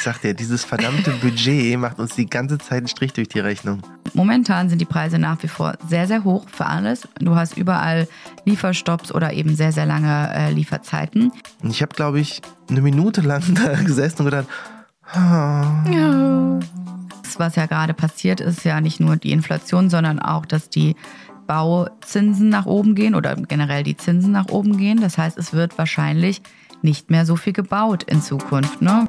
[0.00, 3.38] Ich sag dir, dieses verdammte Budget macht uns die ganze Zeit einen Strich durch die
[3.38, 3.82] Rechnung.
[4.14, 7.06] Momentan sind die Preise nach wie vor sehr, sehr hoch für alles.
[7.18, 8.08] Du hast überall
[8.46, 11.32] Lieferstopps oder eben sehr, sehr lange äh, Lieferzeiten.
[11.64, 12.40] Ich habe, glaube ich,
[12.70, 14.46] eine Minute lang da gesessen und gedacht,
[15.14, 16.60] oh.
[17.36, 20.96] Was ja gerade passiert, ist ja nicht nur die Inflation, sondern auch, dass die
[21.46, 25.02] Bauzinsen nach oben gehen oder generell die Zinsen nach oben gehen.
[25.02, 26.40] Das heißt, es wird wahrscheinlich
[26.80, 28.80] nicht mehr so viel gebaut in Zukunft.
[28.80, 29.06] Ne?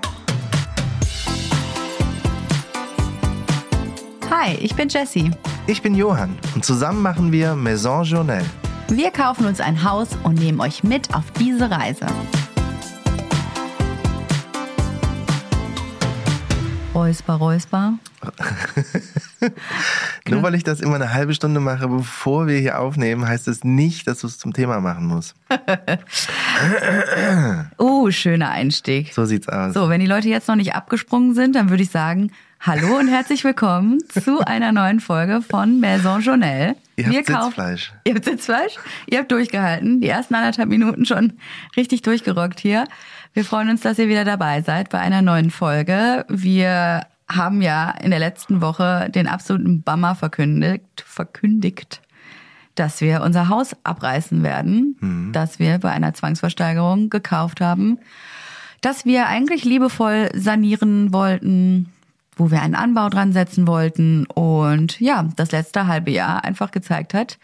[4.43, 5.29] Hi, ich bin Jessie.
[5.67, 8.43] Ich bin Johann und zusammen machen wir Maison Journal.
[8.87, 12.07] Wir kaufen uns ein Haus und nehmen euch mit auf diese Reise.
[16.95, 17.99] Räusper, Räusper.
[20.27, 23.63] Nur weil ich das immer eine halbe Stunde mache, bevor wir hier aufnehmen, heißt es
[23.63, 25.35] nicht, dass du es zum Thema machen musst.
[27.77, 29.13] oh, schöner Einstieg.
[29.13, 29.75] So sieht's aus.
[29.75, 32.31] So, wenn die Leute jetzt noch nicht abgesprungen sind, dann würde ich sagen,
[32.63, 36.75] hallo und herzlich willkommen zu einer neuen Folge von Maison Journal.
[36.95, 37.91] Ihr habt Sitzfleisch.
[38.03, 38.75] Ihr habt Sitzfleisch?
[39.07, 39.99] Ihr habt durchgehalten.
[39.99, 41.33] Die ersten anderthalb Minuten schon
[41.75, 42.85] richtig durchgerockt hier.
[43.33, 46.23] Wir freuen uns, dass ihr wieder dabei seid bei einer neuen Folge.
[46.29, 52.01] Wir haben ja in der letzten Woche den absoluten Bummer verkündigt, verkündigt,
[52.75, 55.31] dass wir unser Haus abreißen werden, mhm.
[55.31, 57.97] dass wir bei einer Zwangsversteigerung gekauft haben,
[58.81, 61.91] dass wir eigentlich liebevoll sanieren wollten,
[62.41, 67.13] wo wir einen Anbau dran setzen wollten und ja, das letzte halbe Jahr einfach gezeigt
[67.13, 67.37] hat,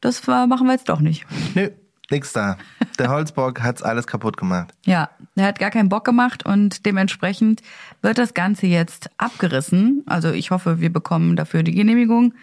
[0.00, 1.26] das machen wir jetzt doch nicht.
[1.56, 1.70] Nö,
[2.08, 2.56] nix da.
[3.00, 4.72] Der Holzbock hat's alles kaputt gemacht.
[4.86, 7.62] Ja, er hat gar keinen Bock gemacht und dementsprechend
[8.00, 10.04] wird das Ganze jetzt abgerissen.
[10.06, 12.34] Also ich hoffe, wir bekommen dafür die Genehmigung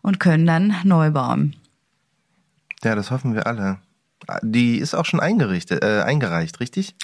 [0.00, 1.56] und können dann neu bauen.
[2.84, 3.78] Ja, das hoffen wir alle.
[4.42, 6.94] Die ist auch schon eingerichtet, äh, eingereicht, richtig?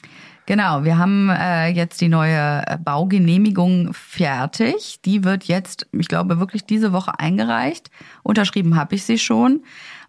[0.48, 4.98] Genau, wir haben äh, jetzt die neue Baugenehmigung fertig.
[5.04, 7.90] Die wird jetzt, ich glaube, wirklich diese Woche eingereicht.
[8.22, 9.60] Unterschrieben habe ich sie schon.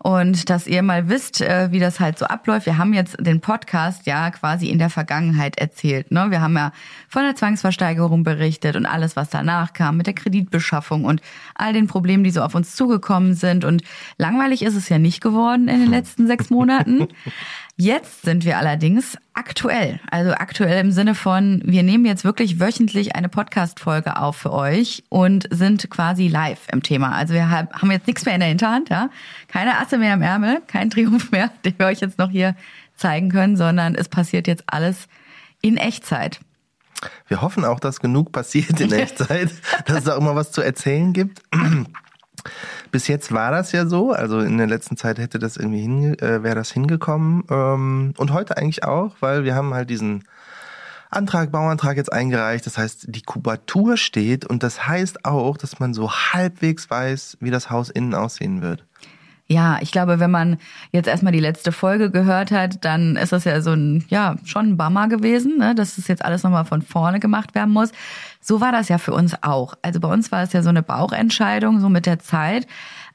[0.02, 2.66] Und dass ihr mal wisst, äh, wie das halt so abläuft.
[2.68, 6.10] Wir haben jetzt den Podcast ja quasi in der Vergangenheit erzählt.
[6.10, 6.28] Ne?
[6.30, 6.72] Wir haben ja
[7.10, 11.22] von der Zwangsversteigerung berichtet und alles, was danach kam mit der Kreditbeschaffung und
[11.54, 13.66] all den Problemen, die so auf uns zugekommen sind.
[13.66, 13.84] Und
[14.18, 17.10] langweilig ist es ja nicht geworden in den letzten sechs Monaten.
[17.82, 20.02] Jetzt sind wir allerdings aktuell.
[20.12, 25.06] Also aktuell im Sinne von, wir nehmen jetzt wirklich wöchentlich eine Podcast-Folge auf für euch
[25.08, 27.14] und sind quasi live im Thema.
[27.14, 29.10] Also wir haben jetzt nichts mehr in der Hinterhand, ja.
[29.48, 32.54] Keine Asse mehr im Ärmel, kein Triumph mehr, den wir euch jetzt noch hier
[32.98, 35.08] zeigen können, sondern es passiert jetzt alles
[35.62, 36.42] in Echtzeit.
[37.30, 39.52] Wir hoffen auch, dass genug passiert in Echtzeit,
[39.86, 41.44] dass es auch immer was zu erzählen gibt.
[42.92, 46.20] Bis jetzt war das ja so, also in der letzten Zeit hätte das irgendwie hin,
[46.20, 50.24] äh, wäre das hingekommen ähm, und heute eigentlich auch, weil wir haben halt diesen
[51.12, 52.66] Antrag, Bauantrag jetzt eingereicht.
[52.66, 57.52] Das heißt, die Kubatur steht und das heißt auch, dass man so halbwegs weiß, wie
[57.52, 58.86] das Haus innen aussehen wird.
[59.52, 60.60] Ja, ich glaube, wenn man
[60.92, 64.68] jetzt erstmal die letzte Folge gehört hat, dann ist das ja so ein, ja, schon
[64.68, 65.74] ein Bummer gewesen, ne?
[65.74, 67.92] dass das jetzt alles nochmal von vorne gemacht werden muss.
[68.42, 69.76] So war das ja für uns auch.
[69.82, 72.68] Also bei uns war es ja so eine Bauchentscheidung, so mit der Zeit.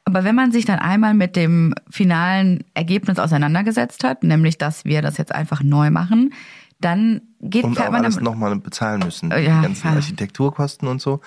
[0.04, 5.00] Aber wenn man sich dann einmal mit dem finalen Ergebnis auseinandergesetzt hat, nämlich, dass wir
[5.00, 6.34] das jetzt einfach neu machen,
[6.80, 9.94] dann geht und auch alles nochmal bezahlen müssen, ja, die ganzen ja.
[9.94, 11.20] Architekturkosten und so.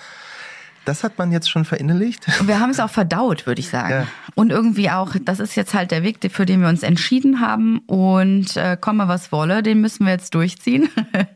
[0.84, 2.26] Das hat man jetzt schon verinnerlicht.
[2.46, 3.90] Wir haben es auch verdaut, würde ich sagen.
[3.90, 4.06] Ja.
[4.34, 7.80] Und irgendwie auch, das ist jetzt halt der Weg, für den wir uns entschieden haben.
[7.80, 10.88] Und äh, komme, was wolle, den müssen wir jetzt durchziehen.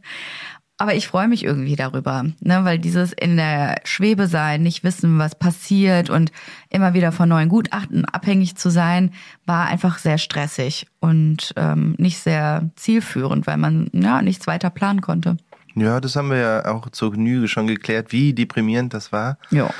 [0.82, 2.65] Aber ich freue mich irgendwie darüber, ne?
[2.65, 6.32] weil dieses in der Schwebe sein, nicht wissen, was passiert und
[6.70, 9.12] immer wieder von neuen Gutachten abhängig zu sein,
[9.47, 15.03] war einfach sehr stressig und ähm, nicht sehr zielführend, weil man ja nichts weiter planen
[15.03, 15.37] konnte.
[15.76, 19.38] Ja, das haben wir ja auch zur Genüge schon geklärt, wie deprimierend das war.
[19.50, 19.70] Ja.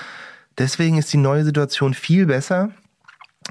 [0.56, 2.70] Deswegen ist die neue Situation viel besser.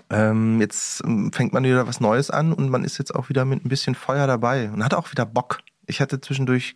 [0.09, 3.43] Ähm, jetzt ähm, fängt man wieder was Neues an und man ist jetzt auch wieder
[3.43, 5.59] mit ein bisschen Feuer dabei und hat auch wieder Bock.
[5.85, 6.73] Ich hatte zwischendurch,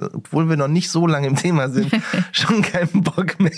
[0.00, 1.92] obwohl wir noch nicht so lange im Thema sind,
[2.32, 3.52] schon keinen Bock mehr.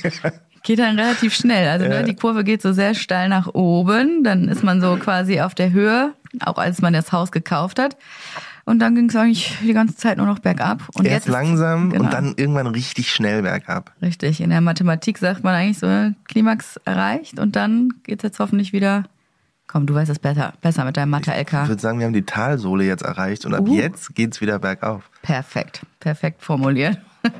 [0.62, 1.68] Geht dann relativ schnell.
[1.68, 4.24] Also ne, die Kurve geht so sehr steil nach oben.
[4.24, 7.96] Dann ist man so quasi auf der Höhe, auch als man das Haus gekauft hat.
[8.64, 10.82] Und dann ging es eigentlich die ganze Zeit nur noch bergab.
[10.94, 12.04] Und Erst jetzt langsam genau.
[12.04, 13.92] und dann irgendwann richtig schnell bergab.
[14.02, 14.40] Richtig.
[14.40, 18.72] In der Mathematik sagt man eigentlich so Klimax erreicht und dann geht es jetzt hoffentlich
[18.72, 19.04] wieder.
[19.76, 21.64] Komm, du weißt es besser, besser mit deinem Mathe-LK.
[21.64, 23.74] Ich würde sagen, wir haben die Talsohle jetzt erreicht und ab uh.
[23.74, 25.10] jetzt geht's wieder bergauf.
[25.20, 26.98] Perfekt, perfekt formuliert.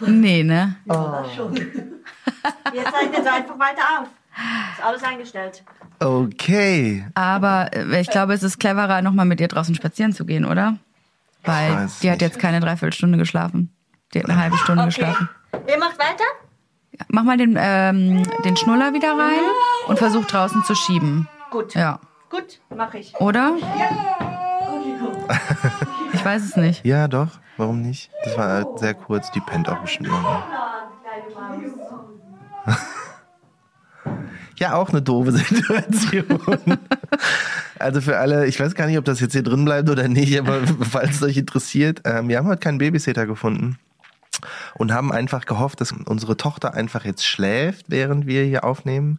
[0.00, 0.74] nee, ne?
[0.88, 0.94] Oh.
[2.74, 4.08] Jetzt zeichnet es einfach weiter auf.
[4.76, 5.62] Ist alles eingestellt.
[6.00, 7.06] Okay.
[7.14, 10.76] Aber äh, ich glaube, es ist cleverer, nochmal mit ihr draußen spazieren zu gehen, oder?
[11.44, 12.22] Weil die hat nicht.
[12.22, 13.72] jetzt keine Dreiviertelstunde geschlafen.
[14.12, 14.88] Die hat eine halbe Stunde Okay.
[14.88, 15.28] geschlafen.
[15.68, 16.24] Ihr macht weiter?
[17.08, 19.40] Mach mal den, ähm, den Schnuller wieder rein
[19.86, 21.28] und versuch draußen zu schieben.
[21.50, 21.74] Gut.
[21.74, 22.00] Ja.
[22.30, 23.14] Gut, mach ich.
[23.20, 23.52] Oder?
[23.54, 25.16] Okay, gut.
[26.12, 26.84] Ich weiß es nicht.
[26.84, 27.28] Ja, doch.
[27.58, 28.10] Warum nicht?
[28.24, 29.30] Das war halt sehr kurz.
[29.32, 30.44] Die pennt auch bestimmt immer noch.
[34.58, 36.24] Ja, auch eine doofe Situation.
[37.78, 40.38] also für alle, ich weiß gar nicht, ob das jetzt hier drin bleibt oder nicht,
[40.38, 40.60] aber
[40.90, 43.78] falls es euch interessiert, ähm, wir haben heute keinen Babysitter gefunden
[44.74, 49.18] und haben einfach gehofft, dass unsere Tochter einfach jetzt schläft, während wir hier aufnehmen.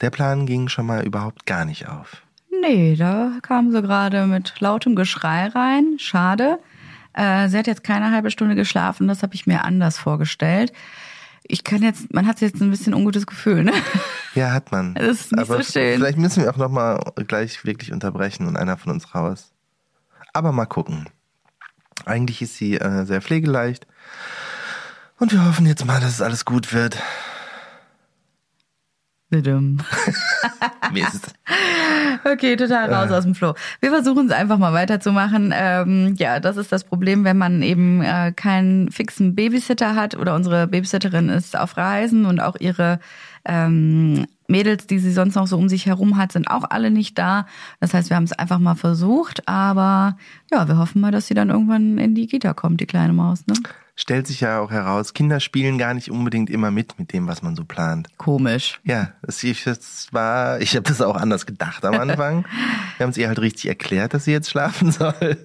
[0.00, 2.22] Der Plan ging schon mal überhaupt gar nicht auf.
[2.60, 5.96] Nee, da kam sie gerade mit lautem Geschrei rein.
[5.98, 6.58] Schade.
[7.12, 9.08] Äh, sie hat jetzt keine halbe Stunde geschlafen.
[9.08, 10.72] Das habe ich mir anders vorgestellt.
[11.44, 13.72] Ich kann jetzt, man hat jetzt ein bisschen ungutes Gefühl, ne?
[14.34, 14.94] Ja, hat man.
[14.94, 15.96] Das ist nicht Aber so schön.
[15.96, 16.98] Vielleicht müssen wir auch noch mal
[17.28, 19.52] gleich wirklich unterbrechen und einer von uns raus.
[20.32, 21.06] Aber mal gucken.
[22.06, 23.86] Eigentlich ist sie äh, sehr pflegeleicht.
[25.18, 26.98] Und wir hoffen jetzt mal, dass es alles gut wird.
[30.92, 31.34] Mist.
[32.24, 33.14] Okay, total raus Äh.
[33.14, 33.54] aus dem Flow.
[33.80, 35.54] Wir versuchen es einfach mal weiterzumachen.
[35.56, 40.34] Ähm, ja, das ist das Problem, wenn man eben äh, keinen fixen Babysitter hat oder
[40.34, 43.00] unsere Babysitterin ist auf Reisen und auch ihre
[43.46, 47.16] ähm, Mädels, die sie sonst noch so um sich herum hat, sind auch alle nicht
[47.16, 47.46] da.
[47.80, 50.18] Das heißt, wir haben es einfach mal versucht, aber
[50.50, 53.46] ja, wir hoffen mal, dass sie dann irgendwann in die Kita kommt, die kleine Maus.
[53.46, 53.54] Ne?
[54.02, 57.40] Stellt sich ja auch heraus, Kinder spielen gar nicht unbedingt immer mit mit dem, was
[57.40, 58.08] man so plant.
[58.18, 58.80] Komisch.
[58.82, 62.44] Ja, das, ich, das war, ich habe das auch anders gedacht am Anfang.
[62.96, 65.38] wir haben es ihr halt richtig erklärt, dass sie jetzt schlafen soll.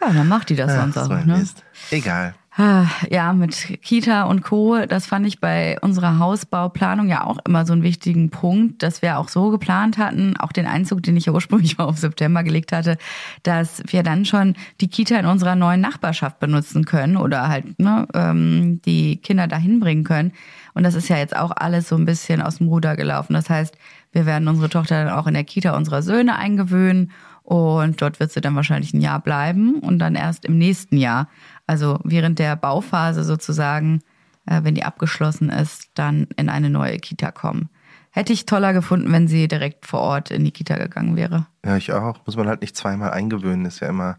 [0.00, 1.24] Ja, dann macht die das sonst so auch.
[1.24, 1.38] Ne?
[1.38, 1.64] Mist.
[1.90, 2.36] Egal.
[2.56, 7.72] Ja, mit Kita und Co., das fand ich bei unserer Hausbauplanung ja auch immer so
[7.72, 11.32] einen wichtigen Punkt, dass wir auch so geplant hatten, auch den Einzug, den ich ja
[11.32, 12.96] ursprünglich mal auf September gelegt hatte,
[13.42, 18.06] dass wir dann schon die Kita in unserer neuen Nachbarschaft benutzen können oder halt ne,
[18.14, 20.30] ähm, die Kinder dahin bringen können.
[20.74, 23.34] Und das ist ja jetzt auch alles so ein bisschen aus dem Ruder gelaufen.
[23.34, 23.76] Das heißt,
[24.12, 27.10] wir werden unsere Tochter dann auch in der Kita unserer Söhne eingewöhnen
[27.44, 31.28] und dort wird sie dann wahrscheinlich ein Jahr bleiben und dann erst im nächsten Jahr,
[31.66, 34.02] also während der Bauphase sozusagen,
[34.46, 37.70] äh, wenn die abgeschlossen ist, dann in eine neue Kita kommen.
[38.10, 41.46] Hätte ich toller gefunden, wenn sie direkt vor Ort in die Kita gegangen wäre.
[41.64, 42.24] Ja, ich auch.
[42.26, 44.18] Muss man halt nicht zweimal eingewöhnen, ist ja immer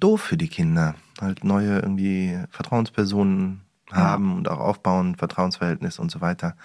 [0.00, 0.94] doof für die Kinder.
[1.20, 6.56] Halt neue irgendwie Vertrauenspersonen haben und auch aufbauen, Vertrauensverhältnis und so weiter.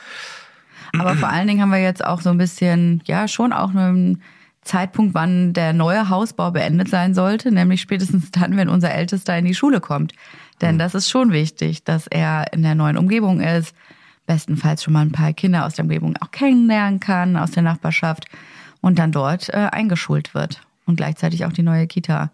[0.98, 4.22] Aber vor allen Dingen haben wir jetzt auch so ein bisschen, ja, schon auch einen
[4.70, 9.46] Zeitpunkt, wann der neue Hausbau beendet sein sollte, nämlich spätestens dann, wenn unser Ältester in
[9.46, 10.14] die Schule kommt.
[10.62, 13.74] Denn das ist schon wichtig, dass er in der neuen Umgebung ist,
[14.28, 18.26] bestenfalls schon mal ein paar Kinder aus der Umgebung auch kennenlernen kann, aus der Nachbarschaft
[18.82, 22.30] und dann dort äh, eingeschult wird und gleichzeitig auch die neue Kita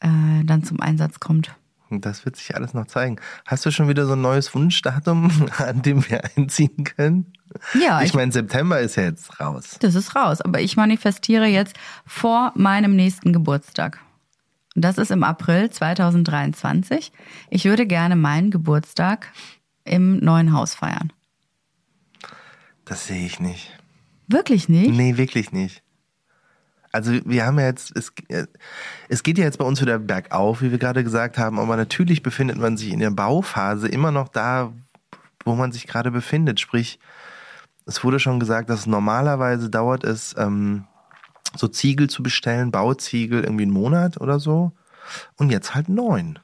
[0.00, 0.08] äh,
[0.44, 1.54] dann zum Einsatz kommt.
[1.90, 3.16] Das wird sich alles noch zeigen.
[3.46, 7.32] Hast du schon wieder so ein neues Wunschdatum, an dem wir einziehen können?
[7.74, 9.76] Ja, ich ich, meine, September ist ja jetzt raus.
[9.80, 10.40] das ist raus.
[10.40, 11.74] Aber ich manifestiere jetzt
[12.06, 13.98] vor meinem nächsten Geburtstag.
[14.76, 17.10] Und Das ist im April 2023.
[17.50, 19.32] Ich würde gerne meinen Geburtstag
[19.84, 21.12] im neuen Haus feiern.
[22.84, 23.76] Das sehe ich nicht.
[24.28, 24.90] Wirklich nicht?
[24.92, 25.82] Nee, wirklich nicht.
[26.92, 28.46] Also wir haben ja jetzt, es, äh,
[29.08, 32.22] es geht ja jetzt bei uns wieder bergauf, wie wir gerade gesagt haben, aber natürlich
[32.22, 34.72] befindet man sich in der Bauphase immer noch da,
[35.44, 36.58] wo man sich gerade befindet.
[36.58, 36.98] Sprich,
[37.86, 40.84] es wurde schon gesagt, dass normalerweise dauert es, ähm,
[41.56, 44.72] so Ziegel zu bestellen, Bauziegel irgendwie einen Monat oder so.
[45.36, 46.38] Und jetzt halt neun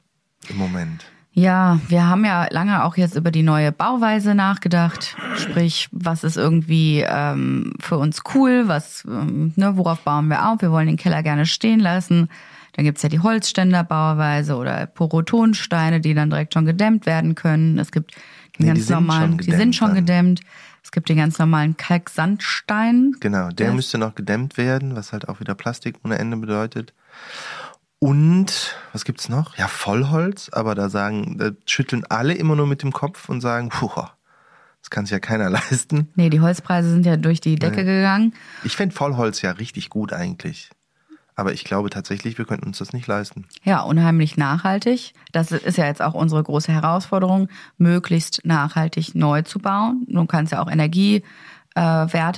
[0.49, 1.05] im Moment.
[1.39, 5.15] Ja, wir haben ja lange auch jetzt über die neue Bauweise nachgedacht.
[5.35, 10.63] Sprich, was ist irgendwie ähm, für uns cool, was, ähm, ne, worauf bauen wir auf?
[10.63, 12.29] Wir wollen den Keller gerne stehen lassen.
[12.73, 17.77] Dann gibt's ja die Holzständerbauweise oder Porotonsteine, die dann direkt schon gedämmt werden können.
[17.77, 18.19] Es gibt den
[18.57, 19.97] Nee, die ganz sind normalen, die sind schon dann.
[19.97, 20.39] gedämmt.
[20.83, 23.11] Es gibt den ganz normalen Kalksandstein.
[23.19, 26.93] Genau, der Das- müsste noch gedämmt werden, was halt auch wieder Plastik ohne Ende bedeutet.
[27.99, 29.57] Und was gibt's noch?
[29.57, 33.69] Ja, Vollholz, aber da sagen, da schütteln alle immer nur mit dem Kopf und sagen,
[33.69, 33.89] puh,
[34.81, 36.09] das kann sich ja keiner leisten.
[36.15, 38.33] Nee, die Holzpreise sind ja durch die Decke gegangen.
[38.63, 40.69] Ich fänd Vollholz ja richtig gut eigentlich.
[41.35, 43.45] Aber ich glaube tatsächlich, wir könnten uns das nicht leisten.
[43.63, 45.13] Ja, unheimlich nachhaltig.
[45.31, 50.03] Das ist ja jetzt auch unsere große Herausforderung, möglichst nachhaltig neu zu bauen.
[50.07, 51.23] Du kannst ja auch Energiewerte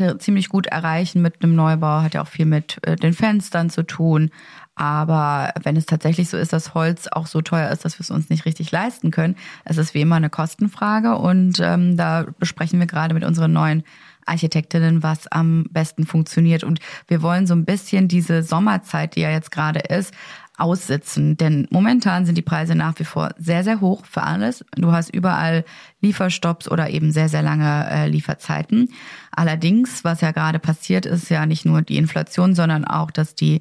[0.06, 3.70] äh, ziemlich gut erreichen mit einem Neubau, hat ja auch viel mit äh, den Fenstern
[3.70, 4.32] zu tun.
[4.80, 8.12] Aber wenn es tatsächlich so ist, dass Holz auch so teuer ist, dass wir es
[8.12, 11.18] uns nicht richtig leisten können, es ist wie immer eine Kostenfrage.
[11.18, 13.84] Und ähm, da besprechen wir gerade mit unseren neuen
[14.26, 16.64] Architektinnen, was am besten funktioniert.
[16.64, 20.14] Und wir wollen so ein bisschen diese Sommerzeit, die ja jetzt gerade ist,
[20.58, 21.36] aussitzen.
[21.36, 24.64] Denn momentan sind die Preise nach wie vor sehr, sehr hoch für alles.
[24.78, 25.66] Du hast überall
[26.00, 28.88] Lieferstopps oder eben sehr, sehr lange äh, Lieferzeiten.
[29.32, 33.60] Allerdings, was ja gerade passiert, ist ja nicht nur die Inflation, sondern auch, dass die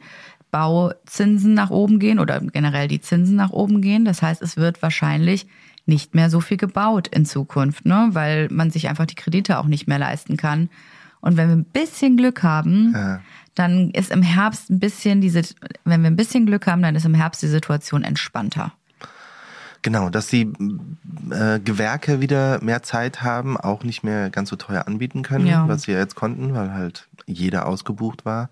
[0.51, 4.05] Bauzinsen nach oben gehen oder generell die Zinsen nach oben gehen.
[4.05, 5.47] Das heißt, es wird wahrscheinlich
[5.87, 8.09] nicht mehr so viel gebaut in Zukunft, ne?
[8.13, 10.69] weil man sich einfach die Kredite auch nicht mehr leisten kann.
[11.21, 13.21] Und wenn wir ein bisschen Glück haben, ja.
[13.55, 15.43] dann ist im Herbst ein bisschen diese,
[15.85, 18.73] wenn wir ein bisschen Glück haben, dann ist im Herbst die Situation entspannter.
[19.83, 20.53] Genau, dass die
[21.31, 25.69] äh, Gewerke wieder mehr Zeit haben, auch nicht mehr ganz so teuer anbieten können, ja.
[25.69, 28.51] was sie jetzt konnten, weil halt jeder ausgebucht war.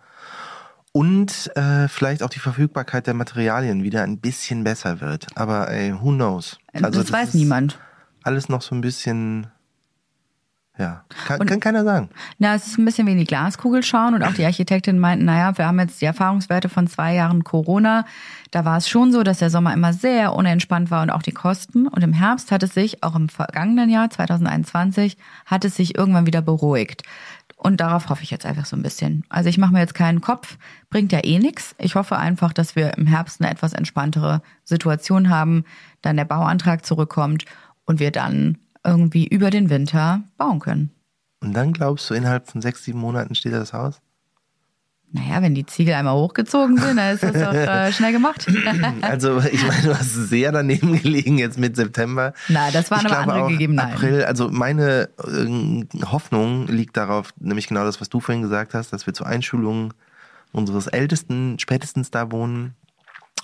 [0.97, 5.27] Und äh, vielleicht auch die Verfügbarkeit der Materialien wieder ein bisschen besser wird.
[5.35, 6.57] Aber ey, who knows?
[6.73, 7.79] Also, das, das weiß niemand.
[8.23, 9.49] Alles noch so ein bisschen
[10.79, 12.11] ja, kann, und, kann keiner sagen.
[12.39, 15.25] Na, es ist ein bisschen wie in die Glaskugel schauen und auch die Architektin meinten,
[15.25, 18.05] naja, wir haben jetzt die Erfahrungswerte von zwei Jahren Corona.
[18.51, 21.33] Da war es schon so, dass der Sommer immer sehr unentspannt war und auch die
[21.33, 21.89] Kosten.
[21.89, 26.27] Und im Herbst hat es sich, auch im vergangenen Jahr 2021, hat es sich irgendwann
[26.27, 27.03] wieder beruhigt.
[27.57, 29.25] Und darauf hoffe ich jetzt einfach so ein bisschen.
[29.29, 30.59] Also ich mache mir jetzt keinen Kopf,
[30.91, 31.75] bringt ja eh nichts.
[31.79, 35.65] Ich hoffe einfach, dass wir im Herbst eine etwas entspanntere Situation haben,
[36.03, 37.47] dann der Bauantrag zurückkommt
[37.87, 40.91] und wir dann irgendwie über den Winter bauen können.
[41.43, 44.01] Und dann glaubst du, innerhalb von sechs, sieben Monaten steht das Haus?
[45.13, 48.47] Naja, wenn die Ziegel einmal hochgezogen sind, dann ist das doch äh, schnell gemacht.
[49.03, 52.35] also ich meine, du hast sehr daneben gelegen jetzt mit September.
[52.49, 53.95] Na, das waren ich aber andere Gegebenheiten.
[53.95, 58.93] April, also meine äh, Hoffnung liegt darauf, nämlich genau das, was du vorhin gesagt hast,
[58.93, 59.95] dass wir zur Einschulung
[60.53, 62.75] unseres Ältesten spätestens da wohnen.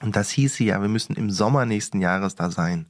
[0.03, 2.87] Und das hieße ja, wir müssen im Sommer nächsten Jahres da sein.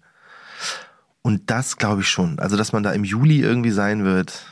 [1.20, 2.38] Und das glaube ich schon.
[2.38, 4.44] Also, dass man da im Juli irgendwie sein wird,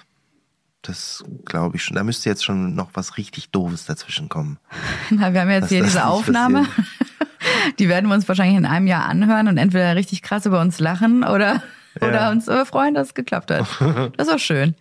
[0.82, 1.96] das glaube ich schon.
[1.96, 4.58] Da müsste jetzt schon noch was richtig Doofes dazwischen kommen.
[5.10, 6.66] Na, wir haben jetzt hier diese Aufnahme.
[7.78, 10.78] Die werden wir uns wahrscheinlich in einem Jahr anhören und entweder richtig krass über uns
[10.78, 11.62] lachen oder,
[12.00, 12.08] ja.
[12.08, 13.66] oder uns äh, freuen, dass es geklappt hat.
[14.16, 14.74] Das ist auch schön.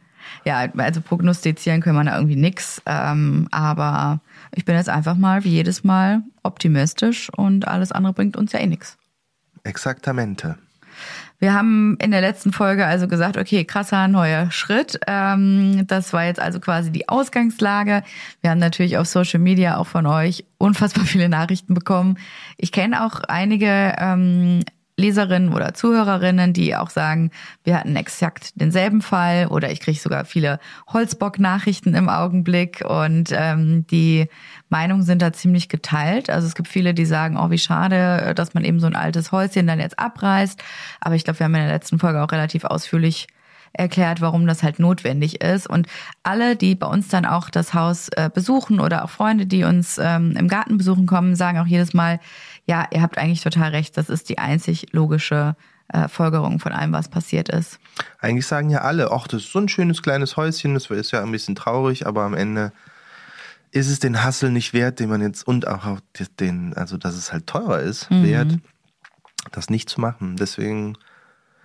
[0.46, 2.82] Ja, also prognostizieren können wir da irgendwie nix.
[2.86, 4.20] Ähm, aber
[4.54, 8.60] ich bin jetzt einfach mal wie jedes Mal optimistisch und alles andere bringt uns ja
[8.60, 8.98] eh nix.
[9.64, 10.58] Exaktamente.
[11.40, 15.00] Wir haben in der letzten Folge also gesagt, okay, krasser neuer Schritt.
[15.08, 18.04] Ähm, das war jetzt also quasi die Ausgangslage.
[18.42, 22.18] Wir haben natürlich auf Social Media auch von euch unfassbar viele Nachrichten bekommen.
[22.58, 24.64] Ich kenne auch einige ähm,
[25.00, 27.32] Leserinnen oder Zuhörerinnen, die auch sagen,
[27.64, 30.60] wir hatten exakt denselben Fall oder ich kriege sogar viele
[30.92, 34.28] Holzbock-Nachrichten im Augenblick und ähm, die
[34.70, 36.30] Meinungen sind da ziemlich geteilt.
[36.30, 39.32] Also es gibt viele, die sagen, oh wie schade, dass man eben so ein altes
[39.32, 40.62] Häuschen dann jetzt abreißt.
[41.02, 43.28] Aber ich glaube, wir haben in der letzten Folge auch relativ ausführlich
[43.74, 45.68] erklärt, warum das halt notwendig ist.
[45.68, 45.88] Und
[46.24, 49.98] alle, die bei uns dann auch das Haus äh, besuchen oder auch Freunde, die uns
[49.98, 52.20] ähm, im Garten besuchen kommen, sagen auch jedes Mal,
[52.70, 55.56] ja, ihr habt eigentlich total recht, das ist die einzig logische
[55.88, 57.80] äh, Folgerung von allem, was passiert ist.
[58.20, 61.24] Eigentlich sagen ja alle, ach, das ist so ein schönes kleines Häuschen, das ist ja
[61.24, 62.72] ein bisschen traurig, aber am Ende
[63.72, 66.00] ist es den Hassel nicht wert, den man jetzt und auch
[66.40, 68.24] den, also dass es halt teurer ist, mhm.
[68.24, 68.58] wert,
[69.52, 70.36] das nicht zu machen.
[70.36, 70.96] Deswegen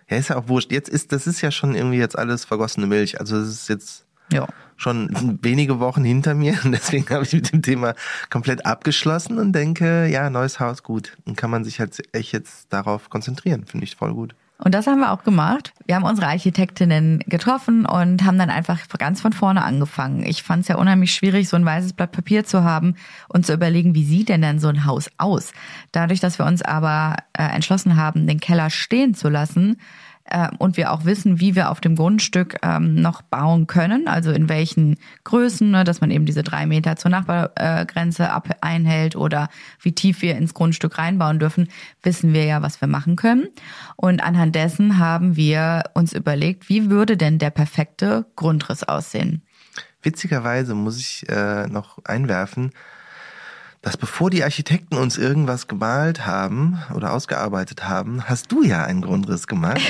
[0.09, 0.73] ja, ist ja auch wurscht.
[0.73, 3.21] Jetzt ist, das ist ja schon irgendwie jetzt alles vergossene Milch.
[3.21, 4.49] Also es ist jetzt ja.
[4.77, 7.95] Schon wenige Wochen hinter mir und deswegen habe ich mit dem Thema
[8.31, 11.17] komplett abgeschlossen und denke, ja, neues Haus gut.
[11.25, 13.67] Und kann man sich halt echt jetzt darauf konzentrieren.
[13.67, 14.35] Finde ich voll gut.
[14.59, 15.73] Und das haben wir auch gemacht.
[15.85, 20.25] Wir haben unsere Architektinnen getroffen und haben dann einfach ganz von vorne angefangen.
[20.25, 22.95] Ich fand es ja unheimlich schwierig, so ein weißes Blatt Papier zu haben
[23.29, 25.53] und zu überlegen, wie sieht denn denn so ein Haus aus?
[25.91, 29.77] Dadurch, dass wir uns aber äh, entschlossen haben, den Keller stehen zu lassen,
[30.25, 34.31] äh, und wir auch wissen, wie wir auf dem Grundstück ähm, noch bauen können, also
[34.31, 39.49] in welchen Größen, ne, dass man eben diese drei Meter zur Nachbargrenze ab einhält oder
[39.81, 41.69] wie tief wir ins Grundstück reinbauen dürfen,
[42.03, 43.49] wissen wir ja, was wir machen können.
[43.97, 49.43] Und anhand dessen haben wir uns überlegt, wie würde denn der perfekte Grundriss aussehen?
[50.03, 52.73] Witzigerweise muss ich äh, noch einwerfen,
[53.85, 59.03] dass bevor die Architekten uns irgendwas gemalt haben oder ausgearbeitet haben, hast du ja einen
[59.03, 59.83] Grundriss gemacht.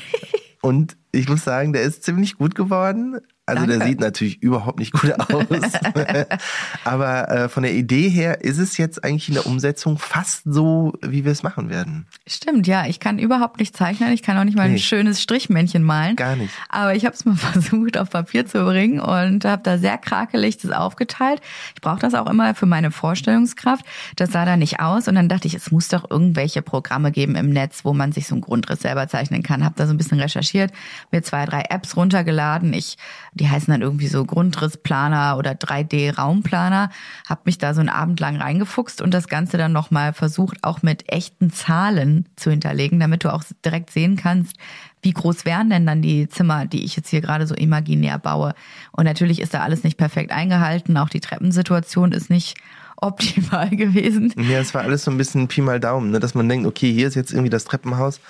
[0.62, 3.18] Und ich muss sagen, der ist ziemlich gut geworden.
[3.46, 3.78] Also Danke.
[3.78, 5.44] der sieht natürlich überhaupt nicht gut aus.
[6.84, 10.94] Aber äh, von der Idee her ist es jetzt eigentlich in der Umsetzung fast so,
[11.02, 12.06] wie wir es machen werden.
[12.26, 12.86] Stimmt, ja.
[12.86, 14.12] Ich kann überhaupt nicht zeichnen.
[14.12, 14.76] Ich kann auch nicht mal nee.
[14.76, 16.16] ein schönes Strichmännchen malen.
[16.16, 16.54] Gar nicht.
[16.70, 20.56] Aber ich habe es mal versucht, auf Papier zu bringen und habe da sehr krakelig
[20.58, 21.42] das aufgeteilt.
[21.74, 23.84] Ich brauche das auch immer für meine Vorstellungskraft.
[24.16, 25.06] Das sah da nicht aus.
[25.06, 28.26] Und dann dachte ich, es muss doch irgendwelche Programme geben im Netz, wo man sich
[28.26, 29.64] so einen Grundriss selber zeichnen kann.
[29.64, 30.72] Habe da so ein bisschen recherchiert.
[31.12, 32.72] mir zwei, drei Apps runtergeladen.
[32.72, 32.96] Ich,
[33.34, 36.90] die heißen dann irgendwie so Grundrissplaner oder 3D-Raumplaner.
[37.28, 40.82] Hab mich da so einen Abend lang reingefuchst und das Ganze dann nochmal versucht, auch
[40.82, 44.56] mit echten Zahlen zu hinterlegen, damit du auch direkt sehen kannst,
[45.02, 48.54] wie groß wären denn dann die Zimmer, die ich jetzt hier gerade so imaginär baue.
[48.92, 50.96] Und natürlich ist da alles nicht perfekt eingehalten.
[50.96, 52.56] Auch die Treppensituation ist nicht
[52.96, 54.32] optimal gewesen.
[54.36, 56.20] Ja, es war alles so ein bisschen Pi mal Daumen, ne?
[56.20, 58.20] dass man denkt, okay, hier ist jetzt irgendwie das Treppenhaus.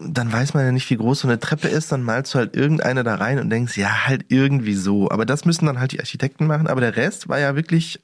[0.00, 2.56] Dann weiß man ja nicht, wie groß so eine Treppe ist, dann malst du halt
[2.56, 5.10] irgendeine da rein und denkst, ja, halt irgendwie so.
[5.10, 6.66] Aber das müssen dann halt die Architekten machen.
[6.66, 8.00] Aber der Rest war ja wirklich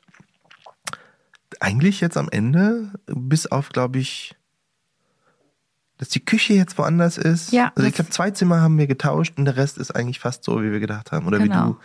[1.61, 4.35] eigentlich jetzt am Ende, bis auf, glaube ich,
[5.99, 7.53] dass die Küche jetzt woanders ist.
[7.53, 10.45] Ja, Also ich glaube, zwei Zimmer haben wir getauscht und der Rest ist eigentlich fast
[10.45, 11.27] so, wie wir gedacht haben.
[11.27, 11.71] Oder wie Genau.
[11.73, 11.77] du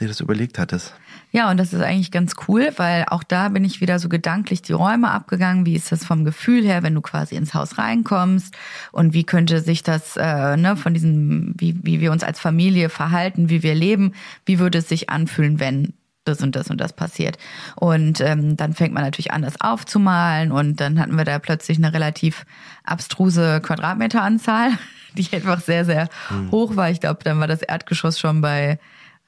[0.00, 0.94] dir das überlegt hattest.
[1.32, 4.62] Ja, und das ist eigentlich ganz cool, weil auch da bin ich wieder so gedanklich
[4.62, 5.64] die Räume abgegangen.
[5.64, 8.56] Wie ist das vom Gefühl her, wenn du quasi ins Haus reinkommst?
[8.90, 12.88] Und wie könnte sich das äh, ne, von diesem, wie, wie wir uns als Familie
[12.88, 15.94] verhalten, wie wir leben, wie würde es sich anfühlen, wenn
[16.24, 17.38] das und das und das passiert.
[17.76, 21.78] Und ähm, dann fängt man natürlich an, das aufzumalen und dann hatten wir da plötzlich
[21.78, 22.44] eine relativ
[22.84, 24.72] abstruse Quadratmeteranzahl,
[25.14, 26.08] die einfach sehr, sehr
[26.50, 26.90] hoch war.
[26.90, 28.78] Ich glaube, dann war das Erdgeschoss schon bei,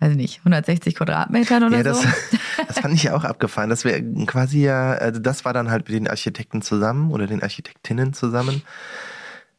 [0.03, 2.09] weiß ich nicht, 160 Quadratmetern oder Ja, das, so.
[2.67, 3.71] das fand ich ja auch abgefahren.
[3.71, 7.41] Das wäre quasi ja, also das war dann halt mit den Architekten zusammen oder den
[7.41, 8.63] Architektinnen zusammen,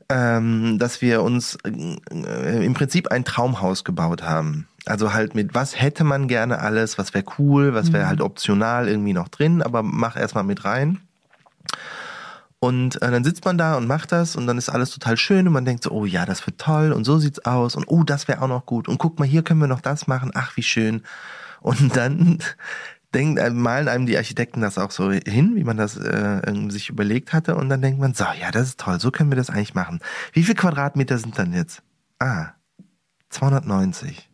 [0.09, 4.67] ähm, dass wir uns äh, im Prinzip ein Traumhaus gebaut haben.
[4.85, 8.89] Also halt mit, was hätte man gerne alles, was wäre cool, was wäre halt optional
[8.89, 10.99] irgendwie noch drin, aber mach erstmal mit rein.
[12.63, 15.45] Und äh, dann sitzt man da und macht das und dann ist alles total schön
[15.47, 18.03] und man denkt so, oh ja, das wird toll und so sieht's aus und oh,
[18.03, 20.55] das wäre auch noch gut und guck mal, hier können wir noch das machen, ach,
[20.55, 21.01] wie schön.
[21.59, 22.37] Und dann
[23.13, 26.39] denkt, äh, malen einem die Architekten das auch so hin, wie man das äh,
[26.69, 29.35] sich überlegt hatte und dann denkt man, so, ja, das ist toll, so können wir
[29.35, 29.99] das eigentlich machen.
[30.31, 31.83] Wie viel Quadratmeter sind dann jetzt?
[32.19, 32.51] Ah,
[33.27, 34.29] 290.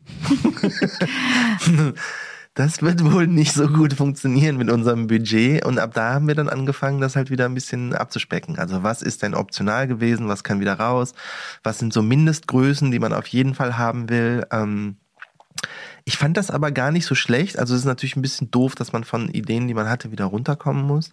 [2.56, 5.64] Das wird wohl nicht so gut funktionieren mit unserem Budget.
[5.66, 8.58] Und ab da haben wir dann angefangen, das halt wieder ein bisschen abzuspecken.
[8.58, 10.28] Also was ist denn optional gewesen?
[10.28, 11.14] Was kann wieder raus?
[11.64, 14.46] Was sind so Mindestgrößen, die man auf jeden Fall haben will?
[14.52, 14.98] Ähm,
[16.06, 17.60] ich fand das aber gar nicht so schlecht.
[17.60, 20.26] Also es ist natürlich ein bisschen doof, dass man von Ideen, die man hatte, wieder
[20.26, 21.12] runterkommen muss.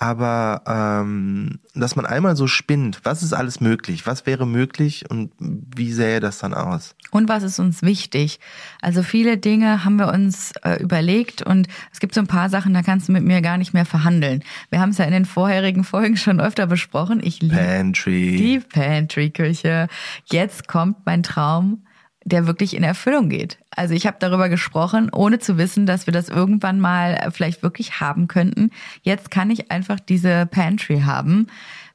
[0.00, 4.06] Aber ähm, dass man einmal so spinnt, was ist alles möglich?
[4.06, 6.94] Was wäre möglich und wie sähe das dann aus?
[7.10, 8.38] Und was ist uns wichtig?
[8.80, 12.74] Also viele Dinge haben wir uns äh, überlegt und es gibt so ein paar Sachen,
[12.74, 14.44] da kannst du mit mir gar nicht mehr verhandeln.
[14.70, 17.20] Wir haben es ja in den vorherigen Folgen schon öfter besprochen.
[17.20, 18.36] Ich liebe Pantry.
[18.36, 19.88] die Pantry-Küche.
[20.26, 21.82] Jetzt kommt mein Traum,
[22.28, 23.58] der wirklich in Erfüllung geht.
[23.70, 27.62] Also ich habe darüber gesprochen, ohne zu wissen, dass wir das irgendwann mal äh, vielleicht
[27.62, 28.70] wirklich haben könnten.
[29.02, 31.46] Jetzt kann ich einfach diese Pantry haben.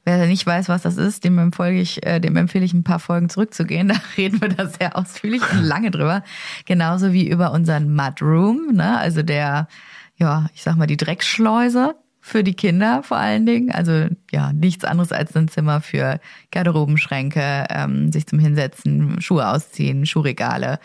[0.04, 2.98] Wer nicht weiß, was das ist, dem empfehle ich, äh, dem empfehle ich ein paar
[2.98, 3.88] Folgen zurückzugehen.
[3.94, 6.22] Da reden wir da sehr ausführlich und lange drüber.
[6.66, 8.98] Genauso wie über unseren Mudroom, ne?
[8.98, 9.68] also der,
[10.16, 11.94] ja, ich sag mal die Drecksschleuse
[12.26, 13.70] für die Kinder vor allen Dingen.
[13.70, 16.20] Also ja, nichts anderes als ein Zimmer für
[16.52, 20.78] Garderobenschränke, ähm, sich zum Hinsetzen, Schuhe ausziehen, Schuhregale,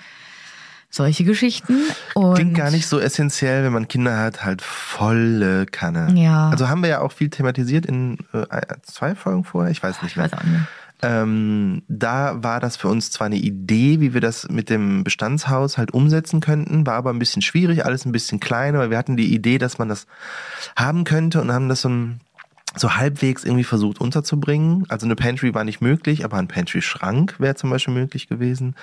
[0.90, 1.78] solche Geschichten.
[2.14, 6.14] Und Klingt gar nicht so essentiell, wenn man Kinder hat, halt volle Kanne.
[6.22, 6.50] Ja.
[6.50, 10.12] Also haben wir ja auch viel thematisiert in äh, zwei Folgen vorher, ich weiß nicht
[10.12, 10.26] ich mehr.
[10.26, 10.68] weiß auch nicht.
[11.02, 15.78] Ähm, da war das für uns zwar eine Idee, wie wir das mit dem Bestandshaus
[15.78, 19.16] halt umsetzen könnten, war aber ein bisschen schwierig, alles ein bisschen kleiner, weil wir hatten
[19.16, 20.08] die Idee, dass man das
[20.76, 21.90] haben könnte und haben das so,
[22.76, 24.86] so halbwegs irgendwie versucht unterzubringen.
[24.90, 28.76] Also eine Pantry war nicht möglich, aber ein Pantry-Schrank wäre zum Beispiel möglich gewesen.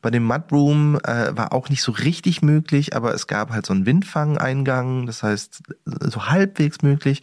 [0.00, 3.74] Bei dem Mudroom äh, war auch nicht so richtig möglich, aber es gab halt so
[3.74, 7.22] einen Windfangeingang, das heißt so halbwegs möglich.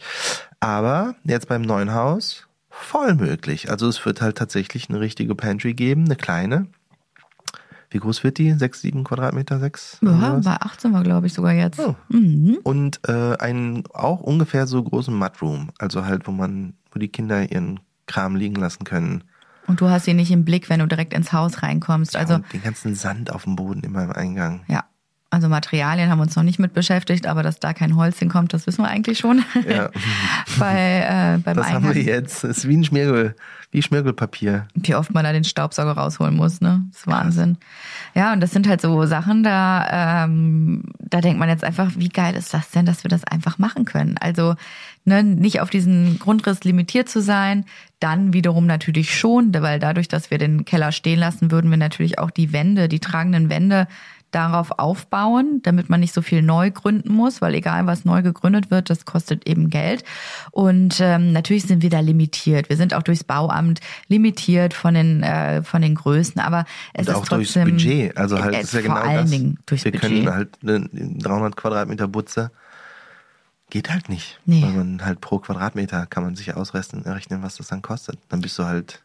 [0.60, 2.45] Aber jetzt beim neuen Haus
[2.80, 3.70] voll möglich.
[3.70, 6.66] Also es wird halt tatsächlich eine richtige Pantry geben, eine kleine.
[7.90, 8.52] Wie groß wird die?
[8.52, 9.98] Sechs, sieben Quadratmeter, sechs?
[10.02, 11.78] Ja, bei 18 war, glaube ich, sogar jetzt.
[11.78, 11.94] Oh.
[12.08, 12.58] Mhm.
[12.62, 17.50] Und äh, einen auch ungefähr so großen Mudroom, also halt, wo man, wo die Kinder
[17.50, 19.24] ihren Kram liegen lassen können.
[19.66, 22.16] Und du hast ihn nicht im Blick, wenn du direkt ins Haus reinkommst.
[22.16, 24.62] Also und den ganzen Sand auf dem Boden immer im Eingang.
[24.68, 24.84] ja.
[25.36, 28.54] Also Materialien haben wir uns noch nicht mit beschäftigt, aber dass da kein Holz hinkommt,
[28.54, 29.44] das wissen wir eigentlich schon.
[29.68, 29.90] Ja.
[30.58, 32.06] bei, äh, beim Das haben wir Eingang.
[32.06, 32.42] jetzt.
[32.42, 33.36] Das ist wie ein Schmirgel,
[33.70, 34.66] wie Schmirgelpapier.
[34.74, 36.86] wie oft man da den Staubsauger rausholen muss, ne?
[36.90, 37.58] Das ist Wahnsinn.
[38.14, 42.08] Ja, und das sind halt so Sachen, da, ähm, da denkt man jetzt einfach, wie
[42.08, 44.16] geil ist das denn, dass wir das einfach machen können?
[44.16, 44.54] Also
[45.04, 47.66] ne, nicht auf diesen Grundriss limitiert zu sein,
[48.00, 52.18] dann wiederum natürlich schon, weil dadurch, dass wir den Keller stehen lassen, würden wir natürlich
[52.18, 53.86] auch die Wände, die tragenden Wände
[54.36, 58.70] darauf aufbauen, damit man nicht so viel neu gründen muss, weil egal was neu gegründet
[58.70, 60.04] wird, das kostet eben Geld.
[60.50, 62.68] Und ähm, natürlich sind wir da limitiert.
[62.68, 67.14] Wir sind auch durchs Bauamt limitiert von den äh, von den Größen, aber es und
[67.14, 68.16] ist auch trotzdem durchs Budget.
[68.16, 69.30] Also halt äh, ist ja vor genau allen das.
[69.30, 70.10] Dingen durchs Wir Budget.
[70.10, 70.80] können halt eine
[71.18, 72.50] 300 Quadratmeter Butze
[73.70, 74.38] geht halt nicht.
[74.44, 74.62] Nee.
[74.62, 78.18] Weil man halt pro Quadratmeter kann man sich ausrechnen, rechnen, was das dann kostet.
[78.28, 79.02] Dann bist du halt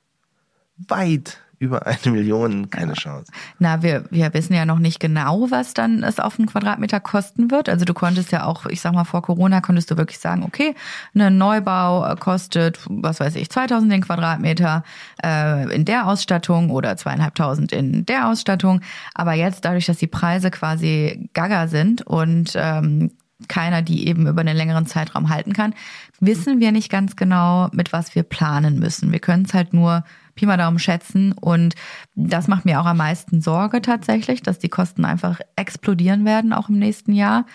[0.78, 3.32] weit über eine Million, keine Chance.
[3.60, 7.52] Na, wir, wir wissen ja noch nicht genau, was dann es auf einen Quadratmeter kosten
[7.52, 7.70] wird.
[7.70, 10.74] Also du konntest ja auch, ich sag mal, vor Corona konntest du wirklich sagen, okay,
[11.14, 14.84] ein Neubau äh, kostet, was weiß ich, 2000 den Quadratmeter
[15.24, 18.82] äh, in der Ausstattung oder zweieinhalbtausend in der Ausstattung.
[19.14, 23.12] Aber jetzt, dadurch, dass die Preise quasi gaga sind und ähm,
[23.48, 25.74] keiner die eben über einen längeren Zeitraum halten kann,
[26.20, 29.12] wissen wir nicht ganz genau, mit was wir planen müssen.
[29.12, 30.04] Wir können es halt nur
[30.36, 31.76] Pi mal Daumen schätzen und
[32.16, 36.70] das macht mir auch am meisten Sorge tatsächlich, dass die Kosten einfach explodieren werden, auch
[36.70, 37.46] im nächsten Jahr.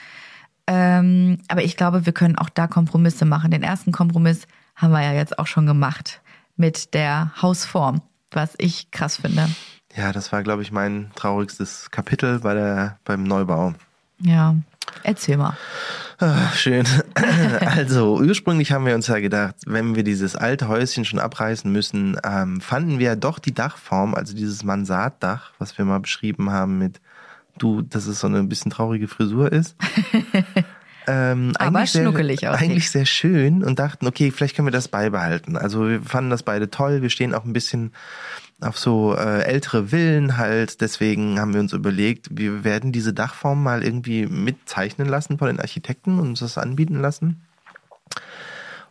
[0.67, 3.51] Ähm, aber ich glaube, wir können auch da Kompromisse machen.
[3.51, 6.21] Den ersten Kompromiss haben wir ja jetzt auch schon gemacht
[6.57, 9.49] mit der Hausform, was ich krass finde.
[9.97, 13.75] Ja, das war, glaube ich, mein traurigstes Kapitel bei der, beim Neubau.
[14.21, 14.57] Ja,
[15.03, 15.57] erzähl mal.
[16.19, 16.87] Ah, schön.
[17.61, 22.17] Also, ursprünglich haben wir uns ja gedacht, wenn wir dieses alte Häuschen schon abreißen müssen,
[22.25, 26.79] ähm, fanden wir ja doch die Dachform, also dieses Mansarddach, was wir mal beschrieben haben
[26.79, 27.01] mit
[27.59, 29.77] du, dass es so eine bisschen traurige Frisur ist.
[31.09, 32.53] Ähm, Aber eigentlich schnuckelig sehr.
[32.53, 35.57] Eigentlich sehr schön und dachten, okay, vielleicht können wir das beibehalten.
[35.57, 37.01] Also wir fanden das beide toll.
[37.03, 37.93] Wir stehen auch ein bisschen
[38.61, 40.81] auf so äh, ältere Villen halt.
[40.81, 45.61] Deswegen haben wir uns überlegt, wir werden diese Dachform mal irgendwie mitzeichnen lassen von den
[45.61, 47.43] Architekten und uns das anbieten lassen.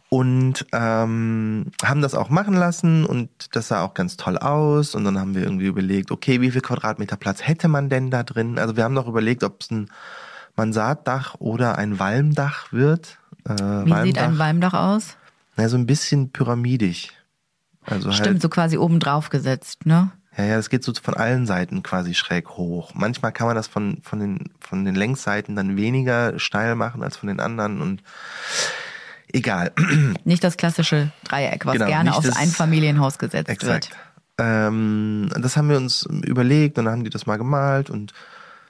[0.09, 4.93] Und ähm, haben das auch machen lassen und das sah auch ganz toll aus.
[4.93, 8.23] Und dann haben wir irgendwie überlegt, okay, wie viel Quadratmeter Platz hätte man denn da
[8.23, 8.59] drin?
[8.59, 9.89] Also wir haben noch überlegt, ob es ein
[10.55, 13.17] Mansarddach oder ein Walmdach wird.
[13.47, 15.17] Äh, Wie sieht ein Walmdach aus?
[15.57, 17.09] Na, so ein bisschen pyramidisch.
[17.85, 20.11] Also Stimmt, halt, so quasi oben drauf gesetzt, ne?
[20.37, 22.93] ja, ja, es geht so von allen Seiten quasi schräg hoch.
[22.93, 27.15] Manchmal kann man das von, von den, von den Längsseiten dann weniger steil machen als
[27.17, 28.03] von den anderen und
[29.31, 29.71] egal.
[30.25, 33.89] Nicht das klassische Dreieck, was Genau, gerne aufs das- Einfamilienhaus gesetzt Exakt.
[33.91, 33.99] wird.
[34.37, 38.11] Ähm, das haben wir uns überlegt und dann haben die das mal gemalt und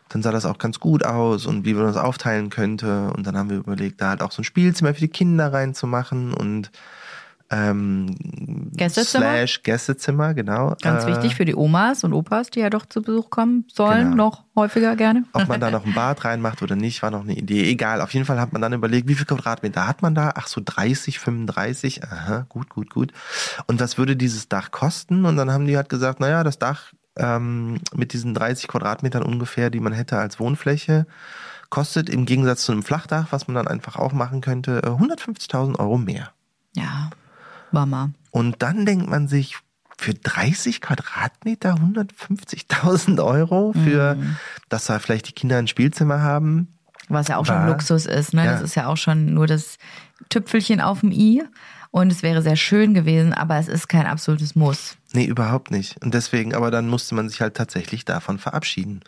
[0.10, 3.10] dann sah das auch ganz gut aus und wie man das aufteilen könnte.
[3.14, 6.32] Und dann haben wir überlegt, da halt auch so ein Spielzimmer für die Kinder reinzumachen
[6.36, 6.70] und
[7.52, 8.16] ähm,
[8.74, 9.26] Gästezimmer?
[9.26, 10.76] Slash Gästezimmer, genau.
[10.82, 14.12] Ganz Äh, wichtig für die Omas und Opas, die ja doch zu Besuch kommen sollen,
[14.12, 14.16] Genau.
[14.16, 15.24] noch häufiger gerne.
[15.34, 17.70] Ob man da noch ein Bad reinmacht oder nicht, war noch eine Idee.
[17.70, 20.32] Egal, auf jeden Fall hat man dann überlegt, wie viel Quadratmeter hat man da?
[20.36, 22.04] Ach so, 30, 35.
[22.04, 23.14] Aha, gut, gut, gut.
[23.68, 25.26] Und was würde dieses Dach kosten?
[25.26, 29.70] Und dann haben die halt gesagt, naja, das Dach ähm, mit diesen 30 Quadratmetern ungefähr,
[29.70, 31.06] die man hätte als Wohnfläche,
[31.70, 35.78] kostet im Gegensatz zu einem Flachdach, was man dann einfach auch machen könnte, äh, 150.000
[35.80, 36.32] Euro mehr.
[36.76, 37.10] Ja,
[37.76, 38.12] Mama.
[38.32, 39.58] Und dann denkt man sich,
[39.98, 44.18] für 30 Quadratmeter 150.000 Euro für,
[44.70, 46.68] dass da vielleicht die Kinder ein Spielzimmer haben.
[47.08, 48.44] Was ja auch schon War- Luxus ist, ne?
[48.46, 48.52] Ja.
[48.54, 49.78] Das ist ja auch schon nur das
[50.30, 51.44] Tüpfelchen auf dem I.
[51.92, 54.98] Und es wäre sehr schön gewesen, aber es ist kein absolutes Muss.
[55.14, 55.96] Nee, überhaupt nicht.
[56.04, 59.00] Und deswegen, aber dann musste man sich halt tatsächlich davon verabschieden.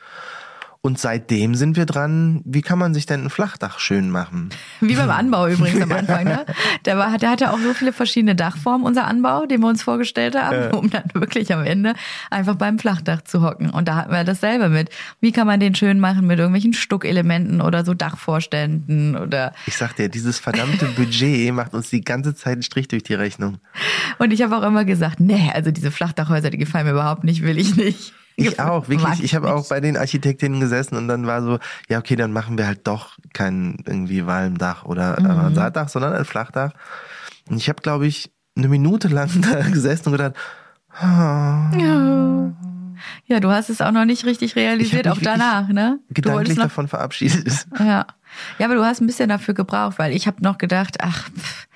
[0.82, 4.50] Und seitdem sind wir dran, wie kann man sich denn ein Flachdach schön machen?
[4.80, 6.46] Wie beim Anbau übrigens am Anfang, ne?
[6.86, 10.36] Der, war, der hatte auch so viele verschiedene Dachformen, unser Anbau, den wir uns vorgestellt
[10.36, 11.94] haben, um dann wirklich am Ende
[12.30, 13.70] einfach beim Flachdach zu hocken.
[13.70, 14.90] Und da hatten wir dasselbe mit.
[15.20, 19.96] Wie kann man den schön machen mit irgendwelchen Stuckelementen oder so Dachvorständen oder Ich sag
[19.96, 23.58] dir, dieses verdammte Budget macht uns die ganze Zeit einen Strich durch die Rechnung.
[24.20, 27.44] Und ich habe auch immer gesagt, nee, also diese Flachdachhäuser, die gefallen mir überhaupt nicht,
[27.44, 28.14] will ich nicht.
[28.40, 29.24] Ich auch, wirklich.
[29.24, 31.58] Ich habe auch bei den Architektinnen gesessen und dann war so,
[31.90, 35.28] ja, okay, dann machen wir halt doch kein irgendwie Walmdach oder Mhm.
[35.28, 36.72] Mansarddach, sondern ein Flachdach.
[37.50, 40.36] Und ich habe, glaube ich, eine Minute lang da gesessen und gedacht,
[43.26, 46.00] Ja, du hast es auch noch nicht richtig realisiert, auch danach, ne?
[46.10, 47.68] Gedanklich davon verabschiedet.
[47.80, 48.06] Ja.
[48.60, 51.67] Ja, aber du hast ein bisschen dafür gebraucht, weil ich habe noch gedacht, ach, pff,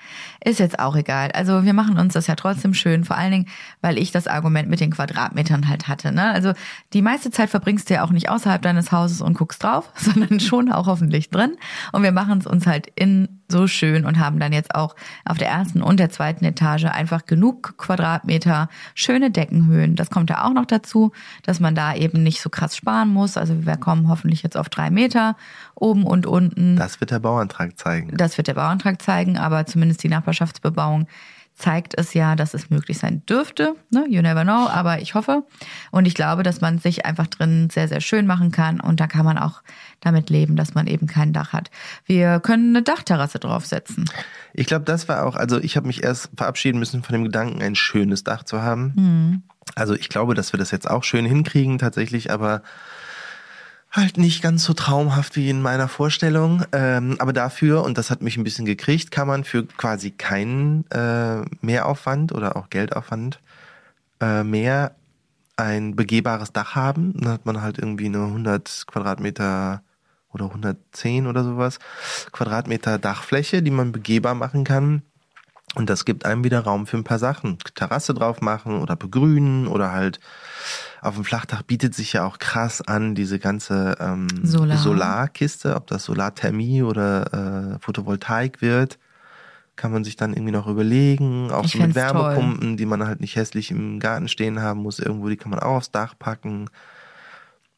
[0.44, 1.30] ist jetzt auch egal.
[1.32, 3.48] Also wir machen uns das ja trotzdem schön, vor allen Dingen,
[3.80, 6.12] weil ich das Argument mit den Quadratmetern halt hatte.
[6.12, 6.30] Ne?
[6.30, 6.52] Also
[6.92, 10.40] die meiste Zeit verbringst du ja auch nicht außerhalb deines Hauses und guckst drauf, sondern
[10.40, 11.56] schon auch hoffentlich drin.
[11.92, 15.38] Und wir machen es uns halt in so schön und haben dann jetzt auch auf
[15.38, 19.94] der ersten und der zweiten Etage einfach genug Quadratmeter, schöne Deckenhöhen.
[19.94, 21.12] Das kommt ja auch noch dazu,
[21.44, 23.36] dass man da eben nicht so krass sparen muss.
[23.36, 25.36] Also wir kommen hoffentlich jetzt auf drei Meter
[25.76, 26.74] oben und unten.
[26.74, 28.16] Das wird der Bauantrag zeigen.
[28.16, 31.06] Das wird der Bauantrag zeigen, aber zumindest die Nachbarschaftsbebauung
[31.54, 33.74] zeigt es ja, dass es möglich sein dürfte.
[33.90, 34.06] Ne?
[34.08, 35.44] You never know, aber ich hoffe.
[35.90, 38.80] Und ich glaube, dass man sich einfach drin sehr, sehr schön machen kann.
[38.80, 39.62] Und da kann man auch
[40.00, 41.70] damit leben, dass man eben kein Dach hat.
[42.04, 44.10] Wir können eine Dachterrasse draufsetzen.
[44.54, 47.62] Ich glaube, das war auch, also ich habe mich erst verabschieden müssen von dem Gedanken,
[47.62, 48.92] ein schönes Dach zu haben.
[48.96, 49.42] Mhm.
[49.74, 52.62] Also ich glaube, dass wir das jetzt auch schön hinkriegen tatsächlich, aber
[53.92, 56.64] halt nicht ganz so traumhaft wie in meiner Vorstellung.
[56.72, 60.90] Ähm, aber dafür, und das hat mich ein bisschen gekriegt, kann man für quasi keinen
[60.90, 63.40] äh, Mehraufwand oder auch Geldaufwand
[64.20, 64.96] äh, mehr
[65.56, 67.12] ein begehbares Dach haben.
[67.20, 69.82] Dann hat man halt irgendwie eine 100 Quadratmeter
[70.32, 71.78] oder 110 oder sowas
[72.32, 75.02] Quadratmeter Dachfläche, die man begehbar machen kann.
[75.74, 77.58] Und das gibt einem wieder Raum für ein paar Sachen.
[77.74, 80.20] Terrasse drauf machen oder begrünen oder halt
[81.00, 84.76] auf dem Flachdach bietet sich ja auch krass an, diese ganze ähm, Solar.
[84.76, 88.98] Solarkiste, ob das Solarthermie oder äh, Photovoltaik wird,
[89.74, 91.50] kann man sich dann irgendwie noch überlegen.
[91.50, 92.76] Auch ich so mit Wärmepumpen, toll.
[92.76, 95.76] die man halt nicht hässlich im Garten stehen haben muss, irgendwo, die kann man auch
[95.76, 96.68] aufs Dach packen.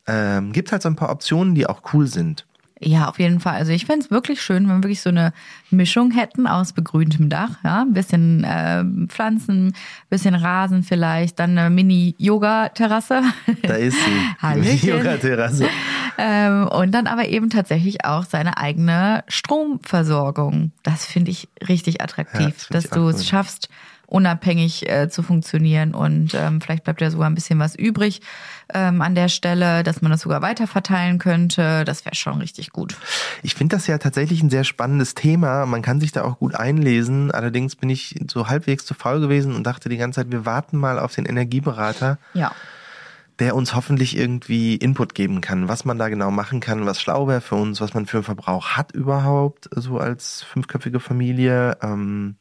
[0.06, 2.44] Ähm, gibt halt so ein paar Optionen, die auch cool sind.
[2.86, 3.54] Ja, auf jeden Fall.
[3.54, 5.32] Also ich fände es wirklich schön, wenn wir wirklich so eine
[5.70, 9.74] Mischung hätten aus begrüntem Dach, ja, ein bisschen äh, Pflanzen, ein
[10.10, 13.22] bisschen Rasen vielleicht, dann eine Mini-Yoga-Terrasse.
[13.62, 15.68] Da ist sie, Yoga-Terrasse.
[16.18, 20.72] Ähm, und dann aber eben tatsächlich auch seine eigene Stromversorgung.
[20.82, 23.68] Das finde ich richtig attraktiv, ja, das dass du es schaffst,
[24.06, 28.20] unabhängig äh, zu funktionieren und ähm, vielleicht bleibt ja sogar ein bisschen was übrig
[28.72, 31.84] ähm, an der Stelle, dass man das sogar weiter verteilen könnte.
[31.84, 32.96] Das wäre schon richtig gut.
[33.42, 35.66] Ich finde das ja tatsächlich ein sehr spannendes Thema.
[35.66, 37.30] Man kann sich da auch gut einlesen.
[37.30, 40.78] Allerdings bin ich so halbwegs zu faul gewesen und dachte die ganze Zeit, wir warten
[40.78, 42.18] mal auf den Energieberater.
[42.34, 42.52] Ja
[43.38, 47.26] der uns hoffentlich irgendwie Input geben kann, was man da genau machen kann, was schlau
[47.26, 51.76] wäre für uns, was man für einen Verbrauch hat überhaupt, so als fünfköpfige Familie.
[51.82, 52.36] Ähm,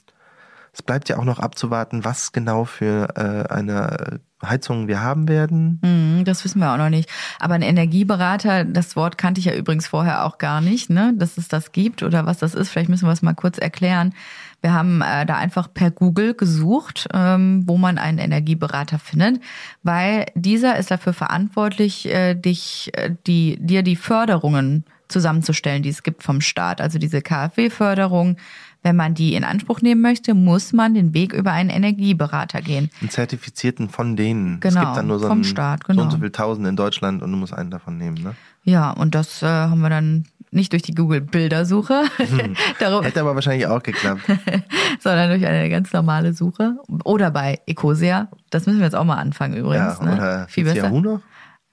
[0.74, 5.80] es bleibt ja auch noch abzuwarten, was genau für äh, eine Heizung wir haben werden.
[5.82, 7.10] Mm, das wissen wir auch noch nicht.
[7.40, 11.14] Aber ein Energieberater, das Wort kannte ich ja übrigens vorher auch gar nicht, ne?
[11.16, 12.70] dass es das gibt oder was das ist.
[12.70, 14.14] Vielleicht müssen wir es mal kurz erklären.
[14.62, 19.42] Wir haben äh, da einfach per Google gesucht, ähm, wo man einen Energieberater findet,
[19.84, 26.02] weil dieser ist dafür verantwortlich, äh, dich, äh, die, dir die Förderungen zusammenzustellen, die es
[26.02, 26.82] gibt vom Staat.
[26.82, 28.38] Also diese KfW-Förderung,
[28.84, 32.92] wenn man die in Anspruch nehmen möchte, muss man den Weg über einen Energieberater gehen.
[33.02, 34.60] Einen zertifizierten von denen.
[34.60, 36.02] Genau, es gibt dann nur so, vom Staat, genau.
[36.02, 38.36] so und so viel Tausend in Deutschland und du musst einen davon nehmen, ne?
[38.66, 42.04] Ja, und das äh, haben wir dann nicht durch die Google-Bildersuche.
[42.18, 42.56] Hm.
[43.04, 44.22] Hätte aber wahrscheinlich auch geklappt.
[45.00, 46.78] sondern durch eine ganz normale Suche.
[47.04, 48.30] Oder bei Ecosia.
[48.52, 49.98] Das müssen wir jetzt auch mal anfangen übrigens.
[50.00, 50.14] Ja, ne?
[50.14, 50.84] oder Viel besser.
[50.84, 51.22] Yahoo noch?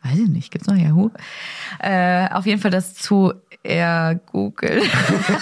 [0.02, 1.10] Weiß ich nicht, gibt's noch Yahoo?
[1.78, 4.82] Äh, auf jeden Fall das zu er Google.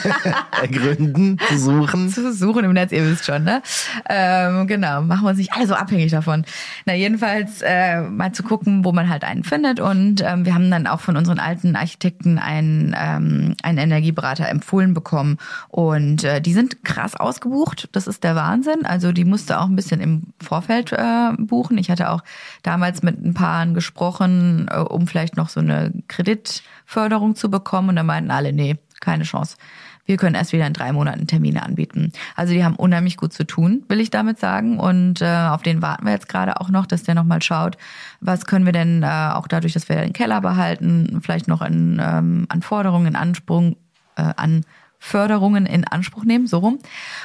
[0.61, 2.09] Ergründen, zu suchen.
[2.09, 3.63] Zu suchen im Netz, ihr wisst schon, ne?
[4.09, 6.45] Ähm, genau, machen wir uns nicht alle so abhängig davon.
[6.85, 9.79] Na, jedenfalls äh, mal zu gucken, wo man halt einen findet.
[9.79, 14.95] Und ähm, wir haben dann auch von unseren alten Architekten einen, ähm, einen Energieberater empfohlen
[14.95, 15.39] bekommen.
[15.69, 17.89] Und äh, die sind krass ausgebucht.
[17.93, 18.85] Das ist der Wahnsinn.
[18.85, 21.79] Also die musste auch ein bisschen im Vorfeld äh, buchen.
[21.79, 22.25] Ich hatte auch
[22.65, 27.91] damals mit ein paar gesprochen, äh, um vielleicht noch so eine Kreditförderung zu bekommen.
[27.91, 29.57] Und dann meinten alle, nee, keine Chance.
[30.09, 32.13] Wir können erst wieder in drei Monaten Termine anbieten.
[32.35, 34.81] Also die haben unheimlich gut zu tun, will ich damit sagen.
[34.81, 37.77] Und äh, auf den warten wir jetzt gerade auch noch, dass der nochmal schaut,
[38.23, 42.01] was können wir denn äh, auch dadurch, dass wir den Keller behalten, vielleicht noch in,
[42.03, 43.77] ähm, an Forderungen, in Ansprung,
[44.17, 44.65] äh, an
[44.99, 46.79] Förderungen in Anspruch nehmen, so rum.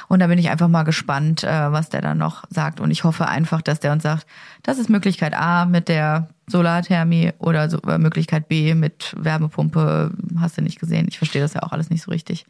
[0.08, 2.80] Und da bin ich einfach mal gespannt, äh, was der dann noch sagt.
[2.80, 4.26] Und ich hoffe einfach, dass der uns sagt,
[4.62, 10.12] das ist Möglichkeit A mit der Solarthermie oder äh, Möglichkeit B mit Wärmepumpe.
[10.38, 11.06] Hast du nicht gesehen?
[11.08, 12.46] Ich verstehe das ja auch alles nicht so richtig.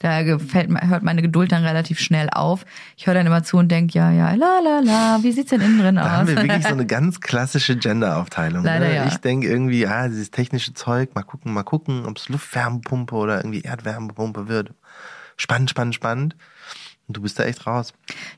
[0.00, 2.64] Da gefällt, hört meine Geduld dann relativ schnell auf.
[2.96, 5.60] Ich höre dann immer zu und denke, ja, ja, la, la, la, wie sieht's denn
[5.60, 6.04] innen drin aus?
[6.04, 8.62] Da haben wir wirklich so eine ganz klassische Gender-Aufteilung.
[8.62, 8.94] Ne?
[8.94, 9.06] ja.
[9.06, 13.38] Ich denke irgendwie, ah, dieses technische Zeug, mal gucken, mal gucken, ob es Luftwärmepumpe oder
[13.38, 14.72] irgendwie Erdwärmepumpe wird.
[15.36, 16.36] Spannend, spannend, spannend.
[17.08, 17.94] Und du bist da echt raus.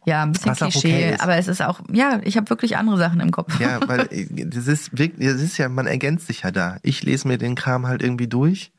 [0.06, 3.20] Ja, ein bisschen Klischee, okay aber es ist auch, ja, ich habe wirklich andere Sachen
[3.20, 3.58] im Kopf.
[3.58, 6.78] Ja, weil das ist wirklich, das ist ja, man ergänzt sich ja da.
[6.82, 8.70] Ich lese mir den Kram halt irgendwie durch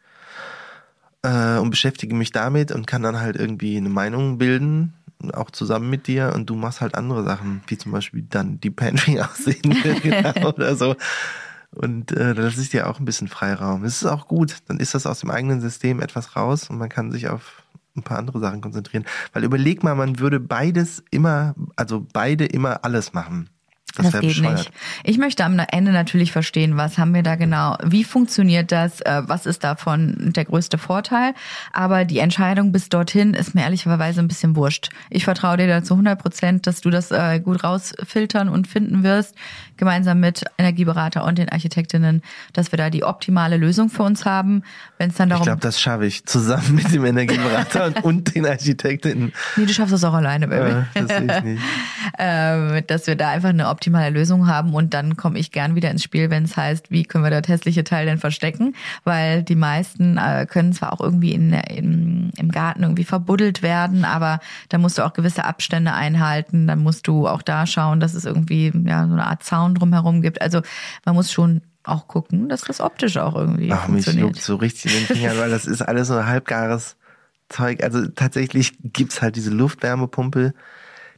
[1.24, 4.94] äh, und beschäftige mich damit und kann dann halt irgendwie eine Meinung bilden,
[5.34, 8.72] auch zusammen mit dir und du machst halt andere Sachen, wie zum Beispiel dann die
[8.72, 10.96] Pantry aussehen genau, oder so.
[11.74, 13.84] Und äh, das ist ja auch ein bisschen Freiraum.
[13.84, 14.58] Das ist auch gut.
[14.68, 17.64] Dann ist das aus dem eigenen System etwas raus und man kann sich auf
[17.96, 19.06] ein paar andere Sachen konzentrieren.
[19.34, 23.50] Weil überleg mal, man würde beides immer, also beide immer alles machen.
[23.96, 24.58] Das, Das, geht bescheuert.
[24.58, 24.72] nicht.
[25.04, 29.22] Ich möchte am Ende natürlich verstehen, was haben wir da genau, wie funktioniert das, äh,
[29.26, 31.34] was ist davon der größte Vorteil.
[31.74, 34.90] Aber die Entscheidung bis dorthin ist mir ehrlicherweise ein bisschen wurscht.
[35.10, 39.04] Ich vertraue dir da zu 100 Prozent, dass du das äh, gut rausfiltern und finden
[39.04, 39.36] wirst,
[39.82, 42.22] gemeinsam mit Energieberater und den Architektinnen,
[42.54, 44.62] dass wir da die optimale Lösung für uns haben.
[45.00, 48.46] Wenn es dann Ich darum glaube, das schaffe ich zusammen mit dem Energieberater und, den
[48.46, 49.34] Architekten.
[49.56, 50.70] Nee, du schaffst das auch alleine, Baby.
[50.70, 51.64] Äh, das sehe ich nicht.
[52.20, 55.90] ähm, dass wir da einfach eine optimale Lösung haben und dann komme ich gern wieder
[55.90, 59.56] ins Spiel, wenn es heißt, wie können wir das hässliche Teil denn verstecken, weil die
[59.56, 64.78] meisten äh, können zwar auch irgendwie in, in, im Garten irgendwie verbuddelt werden, aber da
[64.78, 68.72] musst du auch gewisse Abstände einhalten, dann musst du auch da schauen, dass es irgendwie
[68.86, 70.42] ja so eine Art Zaun drumherum gibt.
[70.42, 70.62] Also
[71.06, 74.28] man muss schon auch gucken, dass das optisch auch irgendwie Ach, mich funktioniert.
[74.36, 76.96] juckt so richtig in den Fingern, weil das ist alles so halbgares
[77.50, 77.84] Zeug.
[77.84, 80.54] Also tatsächlich gibt's halt diese Luftwärmepumpe.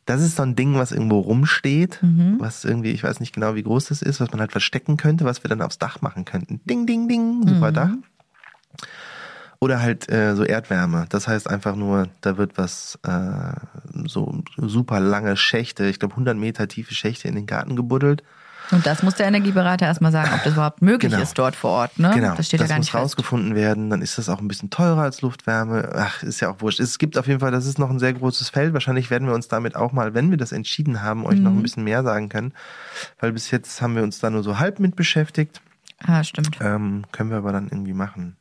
[0.06, 2.36] Das ist so ein Ding, was irgendwo rumsteht, Mhm.
[2.40, 5.24] was irgendwie, ich weiß nicht genau, wie groß das ist, was man halt verstecken könnte,
[5.26, 6.60] was wir dann aufs Dach machen könnten.
[6.66, 7.74] Ding, ding, ding, super Mhm.
[7.76, 7.90] Dach.
[9.64, 11.06] Oder halt äh, so Erdwärme.
[11.10, 13.54] Das heißt einfach nur, da wird was, äh,
[14.06, 18.24] so super lange Schächte, ich glaube 100 Meter tiefe Schächte in den Garten gebuddelt.
[18.72, 21.22] Und das muss der Energieberater erstmal sagen, ob das überhaupt möglich Genau.
[21.22, 22.00] ist dort vor Ort.
[22.00, 22.12] Ne?
[22.16, 23.04] Genau, das steht ja gar muss nicht fest.
[23.04, 23.90] rausgefunden werden.
[23.90, 25.92] Dann ist das auch ein bisschen teurer als Luftwärme.
[25.96, 26.80] Ach, ist ja auch wurscht.
[26.80, 28.74] Es gibt auf jeden Fall, das ist noch ein sehr großes Feld.
[28.74, 31.60] Wahrscheinlich werden wir uns damit auch mal, wenn wir das entschieden haben, euch noch Mhm.
[31.60, 32.54] ein bisschen mehr sagen können.
[33.20, 35.62] Weil bis jetzt haben wir uns da nur so halb mit beschäftigt.
[36.06, 36.58] Ah, stimmt.
[36.62, 38.38] Ähm, können wir aber dann irgendwie machen.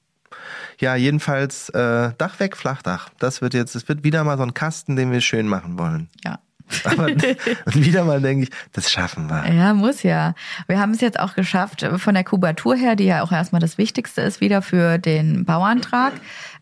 [0.79, 3.09] Ja, jedenfalls äh, Dach weg, Flachdach.
[3.18, 6.09] Das wird jetzt, es wird wieder mal so ein Kasten, den wir schön machen wollen.
[6.25, 6.38] Ja.
[6.85, 9.53] Aber und wieder mal denke ich, das schaffen wir.
[9.53, 10.35] Ja, muss ja.
[10.66, 13.79] Wir haben es jetzt auch geschafft, von der Kubatur her, die ja auch erstmal das
[13.79, 16.12] Wichtigste ist, wieder für den Bauantrag,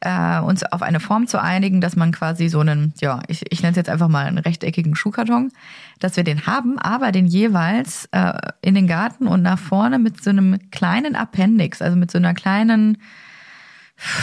[0.01, 3.63] äh, uns auf eine Form zu einigen, dass man quasi so einen, ja, ich, ich
[3.63, 5.53] nenne es jetzt einfach mal einen rechteckigen Schuhkarton,
[5.99, 10.23] dass wir den haben, aber den jeweils äh, in den Garten und nach vorne mit
[10.23, 12.99] so einem kleinen Appendix, also mit so einer kleinen,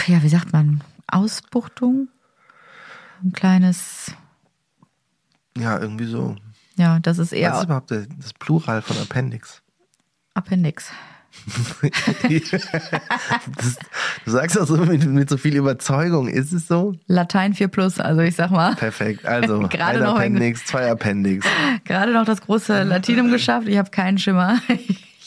[0.07, 2.09] ja, wie sagt man, Ausbuchtung?
[3.23, 4.11] Ein kleines,
[5.57, 6.35] Ja, irgendwie so.
[6.77, 9.61] ja, das ist Was eher ist überhaupt das Plural von Appendix?
[10.35, 10.91] Appendix.
[13.55, 13.77] Das,
[14.25, 16.27] du sagst auch so mit, mit so viel Überzeugung.
[16.27, 16.95] Ist es so?
[17.07, 19.25] Latein 4 plus, also ich sag mal, Perfekt.
[19.25, 21.45] Also Gerade ein noch Appendix, zwei Appendix.
[21.85, 23.67] gerade noch das große Latinum geschafft.
[23.67, 24.59] Ich habe keinen Schimmer.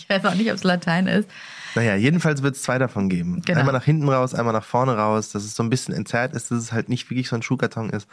[0.03, 1.29] Ich weiß auch nicht, ob es Latein ist.
[1.75, 3.43] Naja, jedenfalls wird es zwei davon geben.
[3.45, 3.61] Genau.
[3.61, 6.51] Einmal nach hinten raus, einmal nach vorne raus, dass es so ein bisschen entzerrt ist,
[6.51, 8.09] dass es halt nicht wirklich so ein Schuhkarton ist.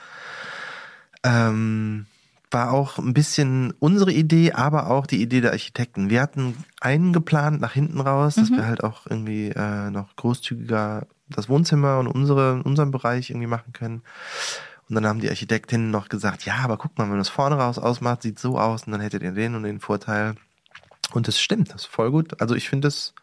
[1.23, 2.05] Ähm,
[2.51, 6.09] war auch ein bisschen unsere Idee, aber auch die Idee der Architekten.
[6.09, 11.07] Wir hatten einen geplant nach hinten raus, dass wir halt auch irgendwie äh, noch großzügiger
[11.29, 14.01] das Wohnzimmer und unsere, unseren Bereich irgendwie machen können.
[14.87, 17.55] Und dann haben die Architektinnen noch gesagt, ja, aber guck mal, wenn man das vorne
[17.55, 20.35] raus ausmacht, sieht so aus und dann hättet ihr den und den Vorteil.
[21.11, 22.39] Und das stimmt, das ist voll gut.
[22.39, 23.13] Also ich finde es,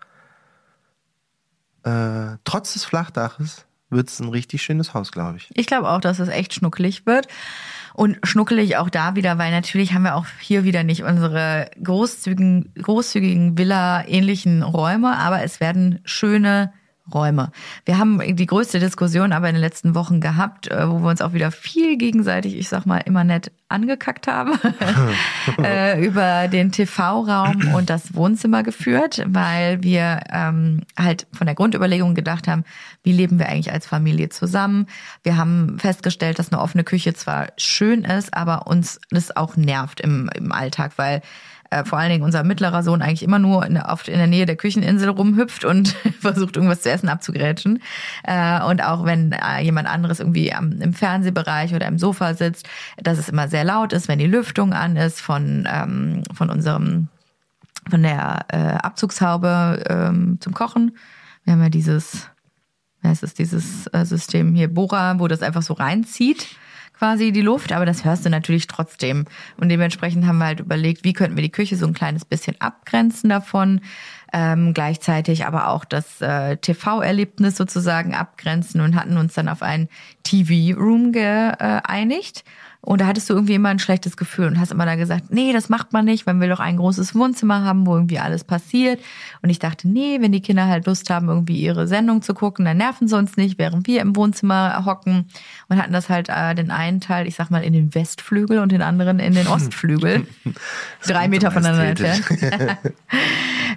[1.85, 5.51] äh, trotz des Flachdaches, wird es ein richtig schönes Haus, glaube ich.
[5.55, 7.29] Ich glaube auch, dass es echt schnuckelig wird.
[7.95, 12.75] Und schnuckelig auch da wieder, weil natürlich haben wir auch hier wieder nicht unsere großzügigen,
[12.75, 16.73] großzügigen Villa-ähnlichen Räume, aber es werden schöne
[17.13, 17.51] Räume.
[17.85, 21.21] Wir haben die größte Diskussion aber in den letzten Wochen gehabt, äh, wo wir uns
[21.21, 24.59] auch wieder viel gegenseitig, ich sag mal, immer nett angekackt haben,
[25.63, 32.15] äh, über den TV-Raum und das Wohnzimmer geführt, weil wir ähm, halt von der Grundüberlegung
[32.15, 32.65] gedacht haben,
[33.03, 34.87] wie leben wir eigentlich als Familie zusammen.
[35.23, 40.01] Wir haben festgestellt, dass eine offene Küche zwar schön ist, aber uns das auch nervt
[40.01, 41.21] im, im Alltag, weil
[41.71, 44.47] äh, vor allen Dingen unser mittlerer Sohn eigentlich immer nur in, oft in der Nähe
[44.47, 45.89] der Kücheninsel rumhüpft und
[46.21, 47.83] versucht irgendwas zu essen abzugrätschen.
[48.25, 52.69] Äh, und auch wenn äh, jemand anderes irgendwie am, im Fernsehbereich oder im Sofa sitzt,
[53.03, 57.09] dass es immer sehr laut ist, wenn die Lüftung an ist von, ähm, von unserem
[57.91, 60.97] von der äh, Abzugshaube ähm, zum Kochen.
[61.45, 62.29] Wir haben ja dieses,
[63.03, 66.57] wie heißt es, dieses äh, System hier, Bohrer, wo das einfach so reinzieht,
[66.99, 69.25] quasi die Luft, aber das hörst du natürlich trotzdem.
[69.57, 72.61] Und dementsprechend haben wir halt überlegt, wie könnten wir die Küche so ein kleines bisschen
[72.61, 73.81] abgrenzen davon,
[74.35, 79.89] ähm, gleichzeitig aber auch das äh, TV-Erlebnis sozusagen abgrenzen und hatten uns dann auf einen
[80.25, 82.43] TV-Room geeinigt.
[82.85, 85.55] Und da hattest du irgendwie immer ein schlechtes Gefühl und hast immer da gesagt, nee,
[85.55, 89.01] das macht man nicht, man will doch ein großes Wohnzimmer haben, wo irgendwie alles passiert.
[89.41, 92.67] Und ich dachte, nee, wenn die Kinder halt Lust haben, irgendwie ihre Sendung zu gucken,
[92.67, 95.29] dann nerven sie uns nicht, während wir im Wohnzimmer hocken
[95.69, 98.71] und hatten das halt äh, den einen Teil, ich sag mal, in den Westflügel und
[98.71, 100.27] den anderen in den Ostflügel.
[101.07, 102.25] Drei Meter voneinander entfernt.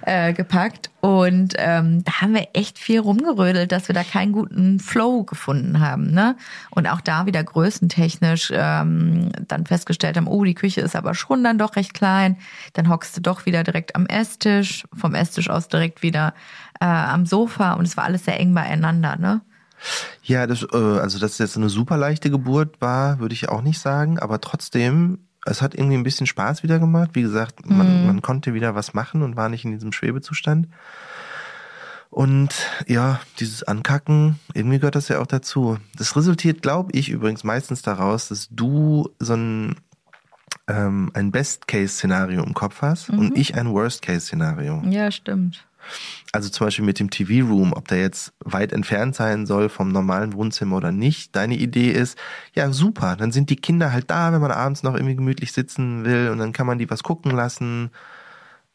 [0.02, 0.90] äh, gepackt.
[1.00, 5.80] Und ähm, da haben wir echt viel rumgerödelt, dass wir da keinen guten Flow gefunden
[5.80, 6.10] haben.
[6.10, 6.36] Ne?
[6.70, 11.44] Und auch da wieder größentechnisch ähm, dann festgestellt haben, oh, die Küche ist aber schon
[11.44, 12.36] dann doch recht klein.
[12.72, 16.34] Dann hockst du doch wieder direkt am Esstisch, vom Esstisch aus direkt wieder
[16.80, 19.16] äh, am Sofa und es war alles sehr eng beieinander.
[19.16, 19.42] Ne?
[20.22, 23.62] Ja, das, äh, also dass es jetzt eine super leichte Geburt war, würde ich auch
[23.62, 27.10] nicht sagen, aber trotzdem, es hat irgendwie ein bisschen Spaß wieder gemacht.
[27.14, 28.06] Wie gesagt, man, Mhm.
[28.06, 30.68] man konnte wieder was machen und war nicht in diesem Schwebezustand.
[32.10, 32.48] Und
[32.86, 35.78] ja, dieses Ankacken, irgendwie gehört das ja auch dazu.
[35.96, 39.76] Das resultiert, glaube ich, übrigens meistens daraus, dass du so ein,
[40.68, 43.18] ähm, ein Best-Case-Szenario im Kopf hast Mhm.
[43.18, 44.82] und ich ein Worst-Case-Szenario.
[44.88, 45.66] Ja, stimmt.
[46.32, 50.34] Also zum Beispiel mit dem TV-Room, ob der jetzt weit entfernt sein soll vom normalen
[50.34, 51.34] Wohnzimmer oder nicht.
[51.34, 52.18] Deine Idee ist,
[52.54, 56.04] ja super, dann sind die Kinder halt da, wenn man abends noch irgendwie gemütlich sitzen
[56.04, 57.90] will und dann kann man die was gucken lassen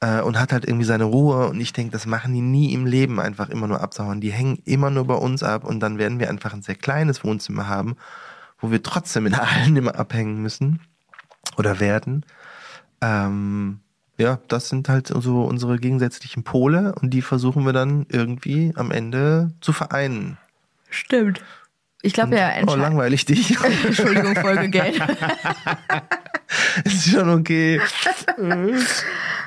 [0.03, 1.47] äh, und hat halt irgendwie seine Ruhe.
[1.47, 4.19] Und ich denke, das machen die nie im Leben einfach immer nur absauen.
[4.19, 7.23] Die hängen immer nur bei uns ab und dann werden wir einfach ein sehr kleines
[7.23, 7.95] Wohnzimmer haben,
[8.59, 10.81] wo wir trotzdem in allen immer abhängen müssen
[11.57, 12.25] oder werden.
[13.01, 13.79] Ähm,
[14.23, 18.89] ja, das sind halt so unsere gegensätzlichen Pole und die versuchen wir dann irgendwie am
[18.89, 20.37] Ende zu vereinen.
[20.89, 21.41] Stimmt.
[22.01, 23.57] Ich glaube ja, Oh, langweilig dich.
[23.85, 25.01] Entschuldigung, Folge Geld.
[26.85, 27.81] ist schon okay.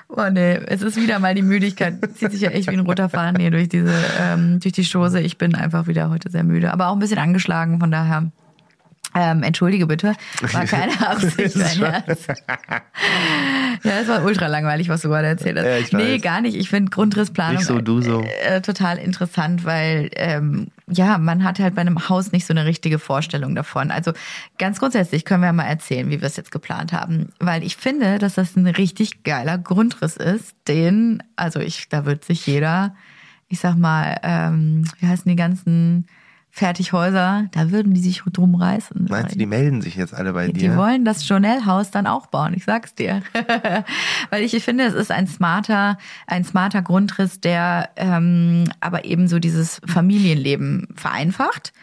[0.08, 1.98] Oh nee, es ist wieder mal die Müdigkeit.
[2.14, 5.20] Zieht sich ja echt wie ein roter Faden hier durch diese, ähm, durch die Stoße.
[5.20, 8.30] Ich bin einfach wieder heute sehr müde, aber auch ein bisschen angeschlagen, von daher.
[9.18, 10.14] Ähm, entschuldige bitte,
[10.52, 12.26] war keine Absicht, mein Herz.
[13.82, 15.64] Ja, es war ultra langweilig, was du gerade erzählt hast.
[15.64, 16.22] Ja, ich nee, weiß.
[16.22, 16.54] gar nicht.
[16.54, 18.22] Ich finde Grundrissplanung so, so.
[18.22, 22.66] Äh, total interessant, weil ähm, ja, man hat halt bei einem Haus nicht so eine
[22.66, 23.90] richtige Vorstellung davon.
[23.90, 24.12] Also
[24.58, 28.18] ganz grundsätzlich können wir mal erzählen, wie wir es jetzt geplant haben, weil ich finde,
[28.18, 32.94] dass das ein richtig geiler Grundriss ist, den, also ich, da wird sich jeder,
[33.48, 36.06] ich sag mal, ähm, wie heißen die ganzen
[36.56, 39.08] Fertighäuser, da würden die sich drum reißen.
[39.10, 40.76] Meinst du, die melden sich jetzt alle bei Die dir?
[40.78, 43.20] wollen das Journal-Haus dann auch bauen, ich sag's dir.
[44.30, 49.38] Weil ich finde, es ist ein smarter, ein smarter Grundriss, der ähm, aber eben so
[49.38, 51.74] dieses Familienleben vereinfacht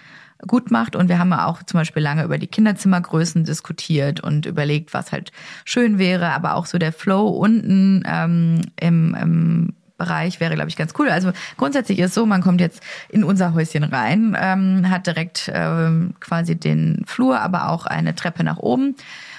[0.48, 0.96] gut macht.
[0.96, 5.12] Und wir haben ja auch zum Beispiel lange über die Kinderzimmergrößen diskutiert und überlegt, was
[5.12, 5.32] halt
[5.66, 10.76] schön wäre, aber auch so der Flow unten ähm, im, im Bereich wäre, glaube ich,
[10.76, 11.10] ganz cool.
[11.10, 16.16] Also grundsätzlich ist so, man kommt jetzt in unser Häuschen rein, ähm, hat direkt ähm,
[16.20, 18.96] quasi den Flur, aber auch eine Treppe nach oben.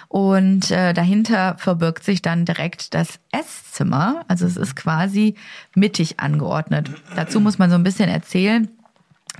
[0.08, 4.24] Und äh, dahinter verbirgt sich dann direkt das Esszimmer.
[4.28, 5.34] Also es ist quasi
[5.74, 6.88] mittig angeordnet.
[7.16, 8.68] Dazu muss man so ein bisschen erzählen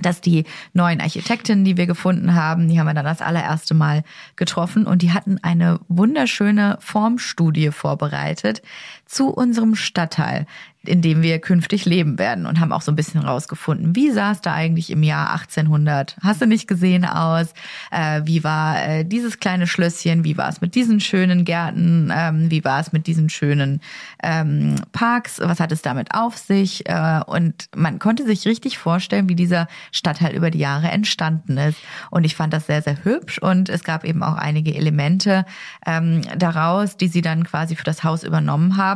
[0.01, 0.43] dass die
[0.73, 4.03] neuen Architektinnen, die wir gefunden haben, die haben wir dann das allererste Mal
[4.35, 8.61] getroffen und die hatten eine wunderschöne Formstudie vorbereitet
[9.05, 10.45] zu unserem Stadtteil,
[10.87, 14.31] in dem wir künftig leben werden und haben auch so ein bisschen rausgefunden, wie sah
[14.31, 17.53] es da eigentlich im Jahr 1800, hast du nicht gesehen aus,
[17.91, 22.51] äh, wie war äh, dieses kleine Schlösschen, wie war es mit diesen schönen Gärten, ähm,
[22.51, 23.81] wie war es mit diesen schönen
[24.21, 26.87] ähm, Parks, was hat es damit auf sich?
[26.87, 31.77] Äh, und man konnte sich richtig vorstellen, wie dieser Stadtteil über die Jahre entstanden ist.
[32.11, 33.39] Und ich fand das sehr, sehr hübsch.
[33.39, 35.45] Und es gab eben auch einige Elemente
[35.85, 38.94] ähm, daraus, die sie dann quasi für das Haus übernommen haben.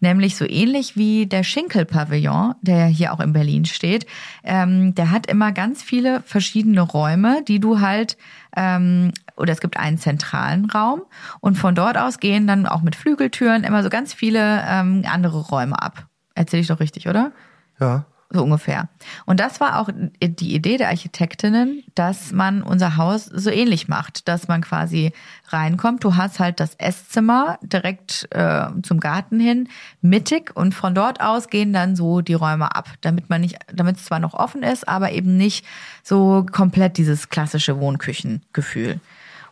[0.00, 4.06] Nämlich so ähnlich wie der Schinkel-Pavillon, der hier auch in Berlin steht.
[4.44, 8.16] Ähm, der hat immer ganz viele verschiedene Räume, die du halt
[8.56, 11.02] ähm, oder es gibt einen zentralen Raum
[11.40, 15.40] und von dort aus gehen dann auch mit Flügeltüren immer so ganz viele ähm, andere
[15.40, 16.06] Räume ab.
[16.34, 17.32] Erzähle ich doch richtig, oder?
[17.78, 18.06] Ja.
[18.28, 18.88] So ungefähr.
[19.24, 19.88] Und das war auch
[20.20, 25.12] die Idee der Architektinnen, dass man unser Haus so ähnlich macht, dass man quasi
[25.48, 26.02] reinkommt.
[26.02, 29.68] Du hast halt das Esszimmer direkt äh, zum Garten hin,
[30.00, 33.96] mittig und von dort aus gehen dann so die Räume ab, damit man nicht, damit
[33.96, 35.64] es zwar noch offen ist, aber eben nicht
[36.02, 39.00] so komplett dieses klassische Wohnküchengefühl.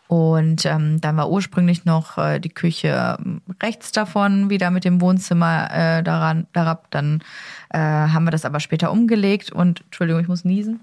[0.06, 5.00] Und ähm, dann war ursprünglich noch äh, die Küche ähm, rechts davon, wieder mit dem
[5.00, 6.90] Wohnzimmer äh, daran, darab.
[6.90, 7.22] Dann
[7.70, 10.80] äh, haben wir das aber später umgelegt und Entschuldigung, ich muss niesen.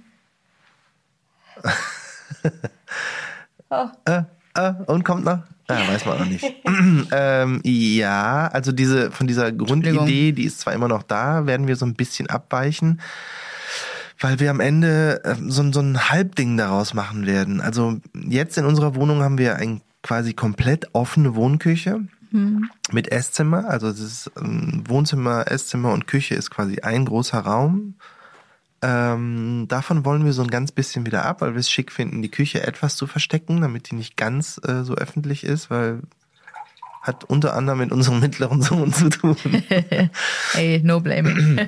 [4.05, 4.23] Äh,
[4.55, 5.39] äh, und kommt noch?
[5.69, 6.43] Ja, weiß man noch nicht.
[7.11, 11.77] ähm, ja, also diese von dieser Grundidee, die ist zwar immer noch da, werden wir
[11.77, 12.99] so ein bisschen abweichen,
[14.21, 17.59] weil wir am Ende äh, so, so ein Halbding daraus machen werden.
[17.59, 22.01] Also jetzt in unserer Wohnung haben wir ein quasi komplett offene Wohnküche
[22.91, 23.69] mit Esszimmer.
[23.69, 27.95] Also es ist ähm, Wohnzimmer, Esszimmer und Küche ist quasi ein großer Raum.
[28.83, 32.21] Ähm, davon wollen wir so ein ganz bisschen wieder ab, weil wir es schick finden,
[32.21, 36.01] die Küche etwas zu verstecken, damit die nicht ganz äh, so öffentlich ist, weil
[37.01, 39.35] hat unter anderem mit unserem mittleren Sohn zu tun.
[40.53, 41.57] Ey, no blaming.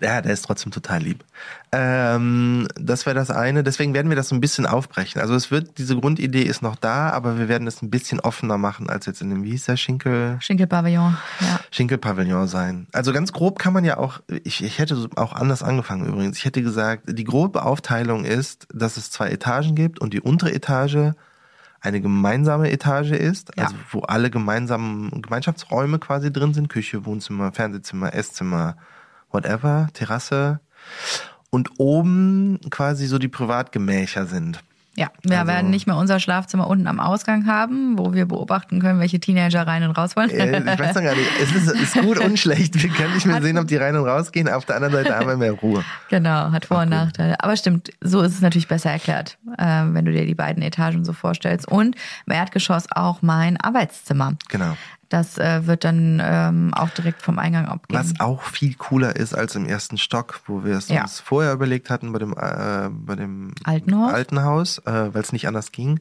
[0.00, 1.24] ja, der ist trotzdem total lieb.
[1.72, 3.62] Ähm, das wäre das eine.
[3.62, 5.20] Deswegen werden wir das so ein bisschen aufbrechen.
[5.20, 8.56] Also es wird, diese Grundidee ist noch da, aber wir werden es ein bisschen offener
[8.56, 10.38] machen als jetzt in dem, wie hieß der, Schinkel?
[10.40, 11.60] Schinkelpavillon, ja.
[11.70, 12.86] Schinkelpavillon sein.
[12.92, 16.38] Also ganz grob kann man ja auch, ich, ich hätte auch anders angefangen übrigens.
[16.38, 20.54] Ich hätte gesagt, die grobe Aufteilung ist, dass es zwei Etagen gibt und die untere
[20.54, 21.12] Etage
[21.80, 23.64] eine gemeinsame Etage ist, Ja.
[23.64, 28.76] also wo alle gemeinsamen Gemeinschaftsräume quasi drin sind, Küche, Wohnzimmer, Fernsehzimmer, Esszimmer,
[29.30, 30.60] whatever, Terrasse.
[31.50, 34.62] Und oben quasi so die Privatgemächer sind.
[34.98, 38.80] Ja, wir Also- werden nicht mehr unser Schlafzimmer unten am Ausgang haben, wo wir beobachten
[38.80, 40.28] können, welche Teenager rein und raus wollen.
[40.30, 42.82] Äh, Ich weiß noch gar nicht, es ist, ist gut und schlecht.
[42.82, 44.48] Wir können nicht mehr sehen, ob die rein und rausgehen.
[44.48, 45.84] Auf der anderen Seite haben wir mehr Ruhe.
[46.10, 46.88] Genau, hat Vor- und.
[46.88, 47.36] Nachteile.
[47.40, 51.04] Aber stimmt, so ist es natürlich besser erklärt, äh, wenn du dir die beiden Etagen
[51.04, 51.68] so vorstellst.
[51.68, 51.94] Und
[52.26, 54.32] im Erdgeschoss auch mein Arbeitszimmer.
[54.48, 54.76] Genau.
[55.08, 57.98] Das äh, wird dann ähm, auch direkt vom Eingang abgehen.
[57.98, 61.02] Was auch viel cooler ist als im ersten Stock, wo wir es Ja.
[61.02, 64.12] uns vorher überlegt hatten bei dem, äh, bei dem Alten Haus?
[64.12, 66.00] alten Haus äh, weil es nicht anders ging.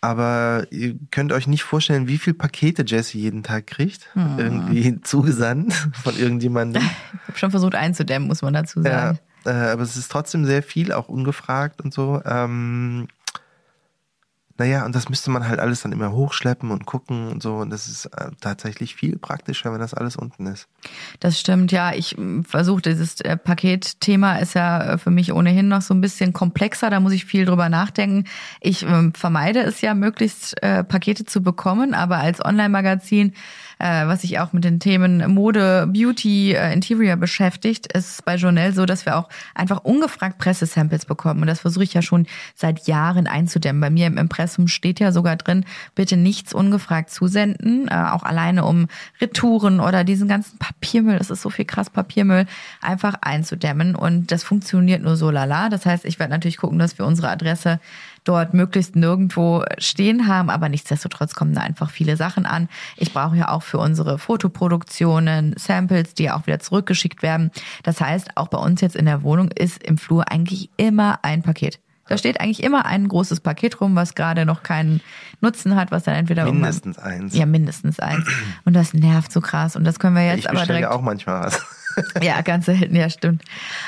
[0.00, 4.10] Aber ihr könnt euch nicht vorstellen, wie viel Pakete Jesse jeden Tag kriegt.
[4.14, 4.38] Hm.
[4.38, 5.72] Irgendwie zugesandt
[6.02, 6.82] von irgendjemandem.
[7.24, 9.18] Ich habe schon versucht einzudämmen, muss man dazu ja, sagen.
[9.46, 12.20] äh, aber es ist trotzdem sehr viel, auch ungefragt und so.
[12.24, 13.08] Ähm,
[14.56, 17.56] naja, und das müsste man halt alles dann immer hochschleppen und gucken und so.
[17.56, 20.68] Und das ist äh, tatsächlich viel praktischer, wenn das alles unten ist.
[21.18, 21.92] Das stimmt, ja.
[21.92, 26.32] Ich versuche, dieses äh, Paketthema ist ja äh, für mich ohnehin noch so ein bisschen
[26.32, 26.88] komplexer.
[26.88, 28.24] Da muss ich viel drüber nachdenken.
[28.60, 33.34] Ich ähm, vermeide es ja, möglichst Pakete zu bekommen, aber als Online-Magazin,
[33.78, 38.72] äh, was sich auch mit den Themen Mode, Beauty, äh, Interior beschäftigt, ist bei Journal
[38.72, 41.40] so, dass wir auch einfach ungefragt Pressesamples bekommen.
[41.40, 43.80] Und das versuche ich ja schon seit Jahren einzudämmen.
[43.80, 45.64] Bei mir im Impressum steht ja sogar drin,
[45.94, 48.86] bitte nichts ungefragt zusenden, äh, auch alleine um
[49.20, 52.46] Retouren oder diesen ganzen Papiermüll, das ist so viel krass Papiermüll,
[52.80, 53.94] einfach einzudämmen.
[53.94, 55.68] Und das funktioniert nur so lala.
[55.68, 57.80] Das heißt, ich werde natürlich gucken, dass wir unsere Adresse
[58.24, 62.68] dort möglichst nirgendwo stehen haben, aber nichtsdestotrotz kommen da einfach viele Sachen an.
[62.96, 67.50] Ich brauche ja auch für unsere Fotoproduktionen Samples, die ja auch wieder zurückgeschickt werden.
[67.82, 71.42] Das heißt, auch bei uns jetzt in der Wohnung ist im Flur eigentlich immer ein
[71.42, 71.80] Paket.
[72.06, 75.00] Da steht eigentlich immer ein großes Paket rum, was gerade noch keinen
[75.40, 77.34] Nutzen hat, was dann entweder Mindestens eins.
[77.34, 78.26] ja mindestens eins
[78.64, 81.00] und das nervt so krass und das können wir jetzt ich aber direkt ja auch
[81.00, 81.62] manchmal was.
[82.22, 83.42] Ja, ganz selten, ja, stimmt.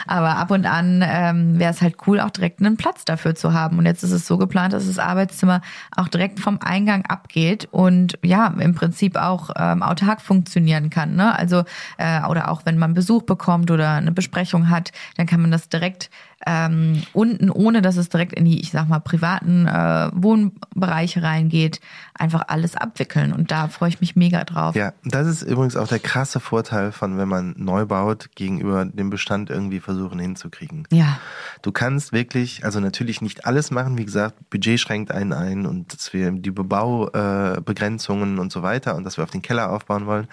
[0.07, 3.53] Aber ab und an ähm, wäre es halt cool, auch direkt einen Platz dafür zu
[3.53, 3.79] haben.
[3.79, 5.61] Und jetzt ist es so geplant, dass das Arbeitszimmer
[5.95, 11.15] auch direkt vom Eingang abgeht und ja, im Prinzip auch ähm, autark funktionieren kann.
[11.15, 11.37] Ne?
[11.37, 11.65] Also,
[11.99, 15.69] äh, oder auch wenn man Besuch bekommt oder eine Besprechung hat, dann kann man das
[15.69, 16.11] direkt
[16.45, 21.81] ähm, unten, ohne dass es direkt in die, ich sag mal, privaten äh, Wohnbereiche reingeht,
[22.15, 23.33] einfach alles abwickeln.
[23.33, 24.75] Und da freue ich mich mega drauf.
[24.75, 29.11] Ja, das ist übrigens auch der krasse Vorteil von, wenn man neu baut, gegenüber dem
[29.11, 30.87] Bestand irgendwie versuchen hinzukriegen.
[30.91, 31.19] ja.
[31.63, 35.93] Du kannst wirklich, also natürlich nicht alles machen, wie gesagt, Budget schränkt einen ein und
[35.93, 39.71] dass wir die Bebaubegrenzungen äh, Begrenzungen und so weiter und dass wir auf den Keller
[39.71, 40.29] aufbauen wollen.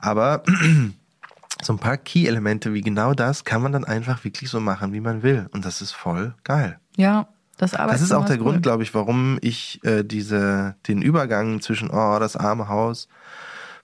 [0.00, 0.42] Aber
[1.62, 5.00] so ein paar Key-Elemente wie genau das kann man dann einfach wirklich so machen, wie
[5.00, 5.46] man will.
[5.52, 6.78] Und das ist voll geil.
[6.96, 7.26] Ja,
[7.58, 8.44] das Das ist auch der cool.
[8.52, 13.08] Grund, glaube ich, warum ich äh, diese, den Übergang zwischen, oh, das arme Haus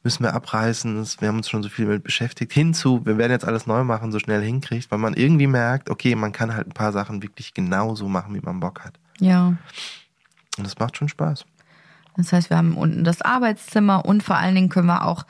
[0.03, 3.33] müssen wir abreißen, das- wir haben uns schon so viel damit beschäftigt, hinzu, wir werden
[3.33, 6.69] jetzt alles neu machen, so schnell hinkriegt, weil man irgendwie merkt, okay, man kann halt
[6.69, 8.95] ein paar Sachen wirklich genauso machen, wie man Bock hat.
[9.19, 9.49] Ja.
[9.49, 11.45] Und das macht schon Spaß.
[12.17, 15.27] Das heißt, wir haben unten das Arbeitszimmer und vor allen Dingen können wir auch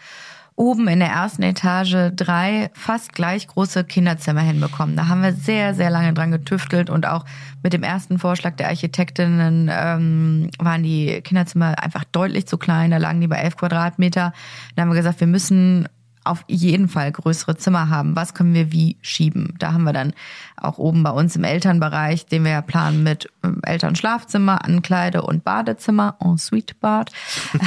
[0.56, 4.96] oben in der ersten Etage drei fast gleich große Kinderzimmer hinbekommen.
[4.96, 7.26] Da haben wir sehr, sehr lange dran getüftelt und auch
[7.62, 12.90] mit dem ersten Vorschlag der Architektinnen ähm, waren die Kinderzimmer einfach deutlich zu klein.
[12.90, 14.32] Da lagen die bei elf Quadratmeter.
[14.74, 15.88] Da haben wir gesagt, wir müssen
[16.26, 18.16] auf jeden Fall größere Zimmer haben.
[18.16, 19.54] Was können wir wie schieben?
[19.58, 20.12] Da haben wir dann
[20.56, 25.44] auch oben bei uns im Elternbereich, den wir ja planen mit ähm, Elternschlafzimmer, Ankleide und
[25.44, 27.12] Badezimmer, en suite Bad.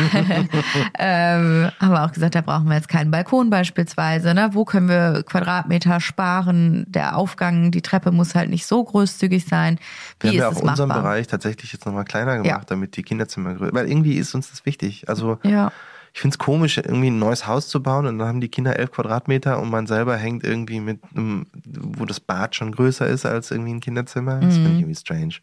[0.97, 4.33] ähm, haben wir auch gesagt, da brauchen wir jetzt keinen Balkon beispielsweise.
[4.33, 4.49] Ne?
[4.53, 6.85] Wo können wir Quadratmeter sparen?
[6.87, 9.79] Der Aufgang, die Treppe muss halt nicht so großzügig sein.
[10.19, 11.03] Wie Wir haben ist ja auch unseren machbar?
[11.03, 12.61] Bereich tatsächlich jetzt nochmal kleiner gemacht, Ja.
[12.67, 15.07] damit die Kinderzimmer größer, weil irgendwie ist uns das wichtig.
[15.07, 15.71] Also Ja.
[16.13, 18.77] Ich finde es komisch, irgendwie ein neues Haus zu bauen und dann haben die Kinder
[18.77, 23.25] elf Quadratmeter und man selber hängt irgendwie mit einem, wo das Bad schon größer ist
[23.25, 24.39] als irgendwie ein Kinderzimmer.
[24.39, 24.61] Das Mhm.
[24.63, 25.33] finde ich irgendwie strange.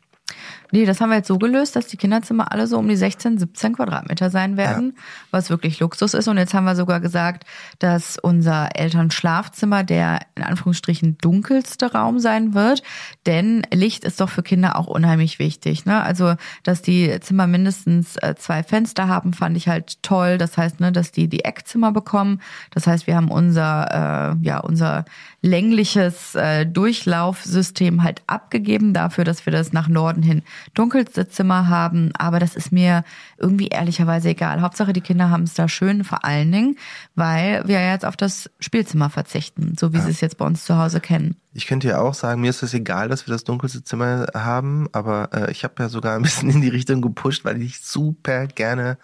[0.72, 3.38] Nee, das haben wir jetzt so gelöst, dass die Kinderzimmer alle so um die 16,
[3.38, 5.02] 17 Quadratmeter sein werden, ja.
[5.30, 6.26] was wirklich Luxus ist.
[6.26, 7.44] Und jetzt haben wir sogar gesagt,
[7.78, 12.82] dass unser Elternschlafzimmer der in Anführungsstrichen dunkelste Raum sein wird.
[13.26, 15.86] Denn Licht ist doch für Kinder auch unheimlich wichtig.
[15.86, 16.02] Ne?
[16.02, 20.36] Also, dass die Zimmer mindestens äh, zwei Fenster haben, fand ich halt toll.
[20.36, 22.40] Das heißt, ne, dass die die Eckzimmer bekommen.
[22.72, 25.04] Das heißt, wir haben unser, äh, ja, unser
[25.46, 30.42] längliches äh, Durchlaufsystem halt abgegeben dafür, dass wir das nach Norden hin
[30.74, 32.12] dunkelste Zimmer haben.
[32.18, 33.04] Aber das ist mir
[33.38, 34.60] irgendwie ehrlicherweise egal.
[34.60, 36.76] Hauptsache, die Kinder haben es da schön, vor allen Dingen,
[37.14, 40.04] weil wir jetzt auf das Spielzimmer verzichten, so wie ja.
[40.04, 41.36] sie es jetzt bei uns zu Hause kennen.
[41.54, 44.88] Ich könnte ja auch sagen, mir ist es egal, dass wir das dunkelste Zimmer haben,
[44.92, 48.46] aber äh, ich habe ja sogar ein bisschen in die Richtung gepusht, weil ich super
[48.46, 48.98] gerne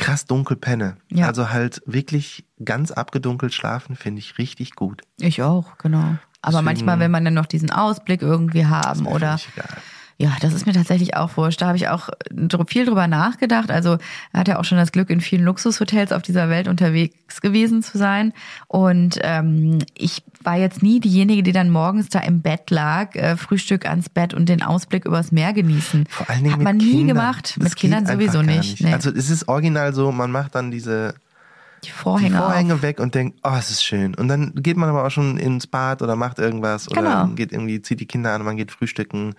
[0.00, 0.96] krass dunkel penne.
[1.12, 1.26] Ja.
[1.26, 5.02] Also halt wirklich ganz abgedunkelt schlafen finde ich richtig gut.
[5.20, 6.16] Ich auch, genau.
[6.42, 9.38] Aber Deswegen, manchmal will man dann noch diesen Ausblick irgendwie haben oder
[10.20, 11.62] ja, das ist mir tatsächlich auch wurscht.
[11.62, 12.10] Da habe ich auch
[12.66, 13.70] viel drüber nachgedacht.
[13.70, 13.96] Also
[14.34, 17.82] er hat ja auch schon das Glück, in vielen Luxushotels auf dieser Welt unterwegs gewesen
[17.82, 18.34] zu sein.
[18.68, 23.38] Und ähm, ich war jetzt nie diejenige, die dann morgens da im Bett lag, äh,
[23.38, 26.04] Frühstück ans Bett und den Ausblick übers Meer genießen.
[26.10, 27.06] Vor allen Dingen Hat man nie Kindern.
[27.06, 27.54] gemacht.
[27.56, 28.58] Das mit Kindern sowieso nicht.
[28.58, 28.80] nicht.
[28.82, 28.92] Nee.
[28.92, 31.14] Also es ist original so, man macht dann diese
[31.82, 34.14] die Vorhänge, die Vorhänge weg und denkt, oh, es ist schön.
[34.14, 37.26] Und dann geht man aber auch schon ins Bad oder macht irgendwas oder genau.
[37.28, 39.34] geht irgendwie, zieht die Kinder an, man geht frühstücken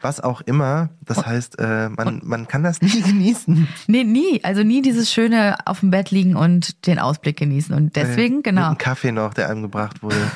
[0.00, 0.90] was auch immer.
[1.04, 3.68] Das heißt, äh, man, man kann das nie genießen.
[3.86, 4.42] Nee, nie.
[4.44, 7.74] Also nie dieses schöne auf dem Bett liegen und den Ausblick genießen.
[7.74, 8.70] Und deswegen, äh, genau.
[8.70, 10.30] Mit Kaffee noch, der einem gebracht wurde.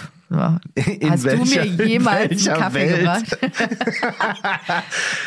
[0.75, 2.99] In Hast welcher, du mir jemals einen Kaffee Welt?
[3.01, 3.39] gebracht?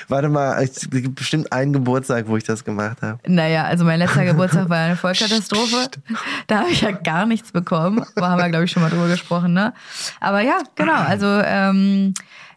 [0.08, 3.20] Warte mal, es gibt bestimmt einen Geburtstag, wo ich das gemacht habe.
[3.28, 5.90] Naja, also mein letzter Geburtstag war eine Vollkatastrophe.
[6.48, 8.04] Da habe ich ja gar nichts bekommen.
[8.16, 9.54] Da haben wir, glaube ich, schon mal drüber gesprochen.
[9.54, 9.74] Ne?
[10.20, 10.96] Aber ja, genau.
[10.96, 12.16] Also ähm,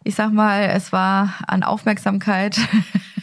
[0.09, 2.59] ich sag mal, es war an Aufmerksamkeit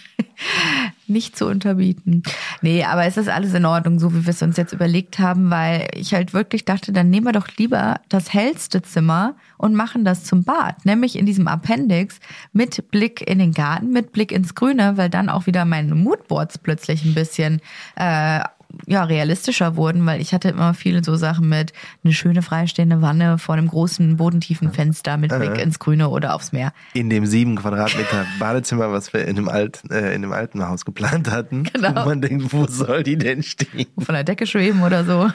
[1.08, 2.22] nicht zu unterbieten.
[2.62, 5.50] Nee, aber es ist alles in Ordnung, so wie wir es uns jetzt überlegt haben,
[5.50, 10.04] weil ich halt wirklich dachte, dann nehmen wir doch lieber das hellste Zimmer und machen
[10.04, 12.20] das zum Bad, nämlich in diesem Appendix
[12.52, 16.58] mit Blick in den Garten, mit Blick ins Grüne, weil dann auch wieder meine Moodboards
[16.58, 17.60] plötzlich ein bisschen
[17.96, 18.44] äh,
[18.86, 21.72] ja, realistischer wurden, weil ich hatte immer viele so Sachen mit
[22.04, 26.34] eine schöne freistehende Wanne vor einem großen bodentiefen Fenster mit Blick äh, ins Grüne oder
[26.34, 26.72] aufs Meer.
[26.94, 30.84] In dem sieben Quadratmeter Badezimmer, was wir in dem, Alt, äh, in dem alten Haus
[30.84, 31.64] geplant hatten.
[31.64, 31.88] Genau.
[31.88, 33.86] Und man denkt, wo soll die denn stehen?
[33.98, 35.30] Von der Decke schweben oder so.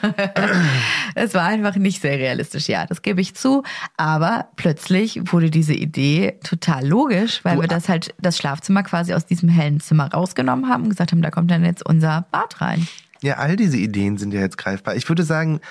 [1.16, 3.64] es war einfach nicht sehr realistisch, ja, das gebe ich zu.
[3.98, 9.14] Aber plötzlich wurde diese Idee total logisch, weil du, wir das halt, das Schlafzimmer quasi
[9.14, 12.62] aus diesem hellen Zimmer rausgenommen haben und gesagt haben, da kommt dann jetzt unser Bad
[12.62, 12.88] rein.
[13.24, 14.96] Ja, all diese Ideen sind ja jetzt greifbar.
[14.96, 15.62] Ich würde sagen,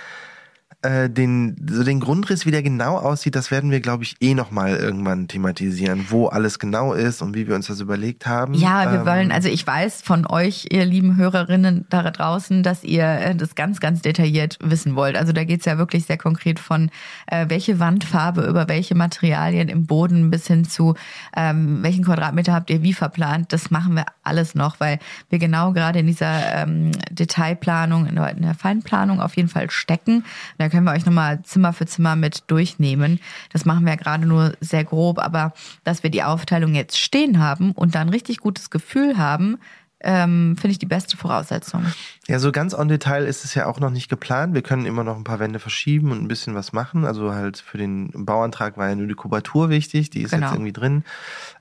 [0.83, 4.35] äh, den, so den Grundriss, wie der genau aussieht, das werden wir, glaube ich, eh
[4.35, 8.55] nochmal irgendwann thematisieren, wo alles genau ist und wie wir uns das überlegt haben.
[8.55, 12.83] Ja, wir ähm, wollen, also ich weiß von euch, ihr lieben Hörerinnen da draußen, dass
[12.83, 15.17] ihr äh, das ganz, ganz detailliert wissen wollt.
[15.17, 16.91] Also da geht's ja wirklich sehr konkret von
[17.27, 20.95] äh, welche Wandfarbe über welche Materialien im Boden bis hin zu
[21.37, 23.53] ähm, welchen Quadratmeter habt ihr wie verplant.
[23.53, 28.31] Das machen wir alles noch, weil wir genau gerade in dieser ähm, Detailplanung, in der,
[28.31, 30.25] in der Feinplanung auf jeden Fall stecken.
[30.59, 33.21] Da können wir euch nochmal Zimmer für Zimmer mit durchnehmen.
[33.53, 35.53] Das machen wir ja gerade nur sehr grob, aber
[35.85, 39.59] dass wir die Aufteilung jetzt stehen haben und dann richtig gutes Gefühl haben,
[40.03, 41.85] ähm, finde ich die beste Voraussetzung.
[42.27, 44.55] Ja, so ganz on Detail ist es ja auch noch nicht geplant.
[44.55, 47.05] Wir können immer noch ein paar Wände verschieben und ein bisschen was machen.
[47.05, 50.47] Also halt für den Bauantrag war ja nur die Kubatur wichtig, die ist genau.
[50.47, 51.05] jetzt irgendwie drin.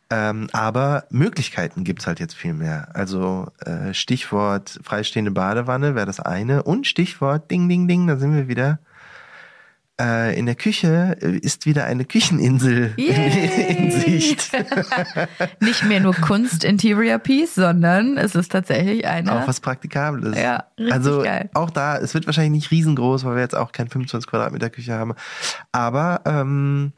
[0.09, 2.89] Ähm, aber Möglichkeiten gibt's halt jetzt viel mehr.
[2.93, 8.33] Also äh, Stichwort freistehende Badewanne wäre das eine und Stichwort Ding, Ding, Ding, da sind
[8.33, 8.79] wir wieder
[9.99, 14.51] äh, in der Küche äh, ist wieder eine Kücheninsel in Sicht.
[15.59, 19.43] Nicht mehr nur Kunst Interior Piece, sondern es ist tatsächlich eine.
[19.43, 20.37] Auch was Praktikables.
[20.37, 21.49] Ja, richtig also geil.
[21.53, 24.93] auch da, es wird wahrscheinlich nicht riesengroß, weil wir jetzt auch kein 25 Quadratmeter Küche
[24.93, 25.13] haben.
[25.71, 26.93] Aber ähm,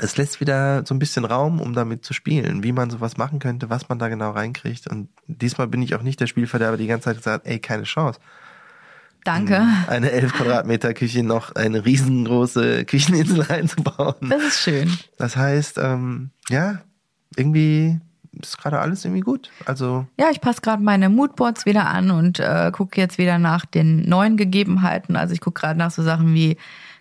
[0.00, 3.40] es lässt wieder so ein bisschen Raum, um damit zu spielen, wie man sowas machen
[3.40, 4.86] könnte, was man da genau reinkriegt.
[4.86, 8.20] Und diesmal bin ich auch nicht der Spielverderber, die ganze Zeit gesagt, ey, keine Chance.
[9.24, 9.66] Danke.
[9.88, 14.28] Eine 11 Quadratmeter Küche noch eine riesengroße Kücheninsel reinzubauen.
[14.28, 14.96] Das ist schön.
[15.18, 16.78] Das heißt, ähm, ja,
[17.36, 18.00] irgendwie
[18.40, 19.50] ist gerade alles irgendwie gut.
[19.66, 23.66] Also ja, ich passe gerade meine Moodboards wieder an und äh, gucke jetzt wieder nach
[23.66, 25.16] den neuen Gegebenheiten.
[25.16, 26.56] Also ich gucke gerade nach so Sachen wie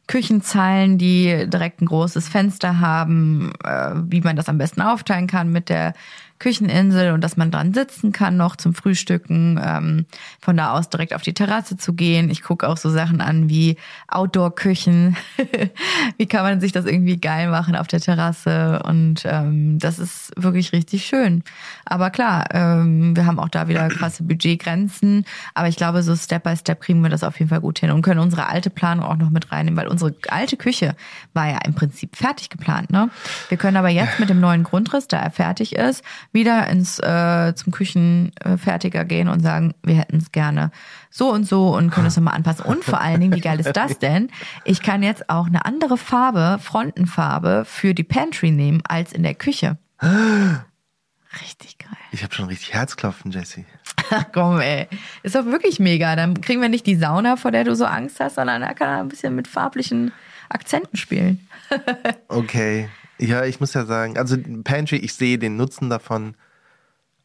[0.07, 5.51] Küchenzeilen, die direkt ein großes Fenster haben, äh, wie man das am besten aufteilen kann
[5.51, 5.93] mit der
[6.39, 10.05] Kücheninsel und dass man dran sitzen kann noch zum Frühstücken, ähm,
[10.39, 12.29] von da aus direkt auf die Terrasse zu gehen.
[12.29, 13.77] Ich gucke auch so Sachen an wie
[14.07, 15.17] Outdoor-Küchen.
[16.17, 18.81] wie kann man sich das irgendwie geil machen auf der Terrasse?
[18.83, 21.43] Und ähm, das ist wirklich richtig schön.
[21.85, 25.25] Aber klar, ähm, wir haben auch da wieder krasse Budgetgrenzen.
[25.53, 27.91] Aber ich glaube, so Step by Step kriegen wir das auf jeden Fall gut hin
[27.91, 30.95] und können unsere alte Planung auch noch mit reinnehmen, weil unsere alte Küche
[31.33, 32.91] war ja im Prinzip fertig geplant.
[32.91, 33.09] Ne?
[33.49, 36.03] Wir können aber jetzt mit dem neuen Grundriss, da er fertig ist,
[36.37, 40.71] wieder ins äh, zum Küchenfertiger gehen und sagen, wir hätten es gerne
[41.09, 42.63] so und so und können es nochmal anpassen.
[42.63, 44.29] Und vor allen Dingen, wie geil ist das denn?
[44.63, 49.33] Ich kann jetzt auch eine andere Farbe, Frontenfarbe für die Pantry nehmen als in der
[49.33, 49.77] Küche.
[51.41, 51.89] Richtig geil.
[52.11, 53.65] Ich habe schon richtig Herzklopfen, Jessie.
[54.11, 54.87] Ach komm, ey.
[55.23, 56.15] Ist doch wirklich mega.
[56.15, 58.89] Dann kriegen wir nicht die Sauna, vor der du so Angst hast, sondern da kann
[58.89, 60.11] er ein bisschen mit farblichen
[60.49, 61.47] Akzenten spielen.
[62.29, 62.89] Okay.
[63.19, 66.35] Ja, ich muss ja sagen, also Pantry, ich sehe den Nutzen davon.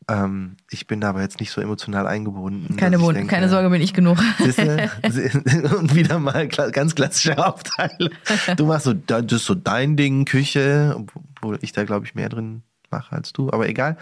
[0.09, 2.76] Ähm, ich bin da aber jetzt nicht so emotional eingebunden.
[2.76, 4.18] Keine, Wund- denke, keine Sorge, bin ich genug.
[4.38, 4.90] Siehste?
[5.78, 8.11] Und wieder mal ganz klassische Aufteilung.
[8.57, 12.28] Du machst so, das ist so dein Ding, Küche, obwohl ich da, glaube ich, mehr
[12.28, 13.97] drin mache als du, aber egal.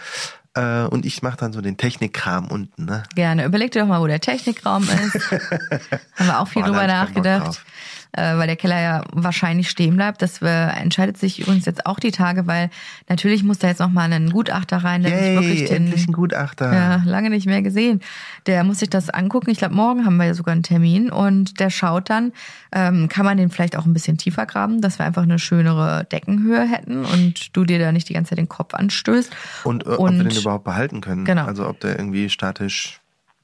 [0.54, 3.02] Äh, Und ich mache dann so den Technikkram unten, ne?
[3.14, 3.44] Gerne.
[3.44, 5.30] Überleg dir doch mal, wo der Technikraum ist.
[6.16, 7.62] Haben wir auch viel Boah, drüber nachgedacht.
[8.12, 10.20] Äh, weil der Keller ja wahrscheinlich stehen bleibt.
[10.20, 12.70] Das wir, entscheidet sich übrigens jetzt auch die Tage, weil
[13.08, 16.12] natürlich muss da jetzt noch mal ein Gutachter rein, der Yay, wirklich den, endlich ein
[16.12, 16.72] Gutachter.
[16.72, 18.00] Ja, lange nicht mehr gesehen.
[18.46, 19.50] Der muss sich das angucken.
[19.50, 22.32] Ich glaube, morgen haben wir ja sogar einen Termin und der schaut dann,
[22.72, 26.04] ähm, kann man den vielleicht auch ein bisschen tiefer graben, dass wir einfach eine schönere
[26.10, 29.30] Deckenhöhe hätten und du dir da nicht die ganze Zeit den Kopf anstößt.
[29.62, 31.24] Und, äh, ob wir den überhaupt behalten können.
[31.24, 31.44] Genau.
[31.44, 33.00] Also ob der irgendwie statisch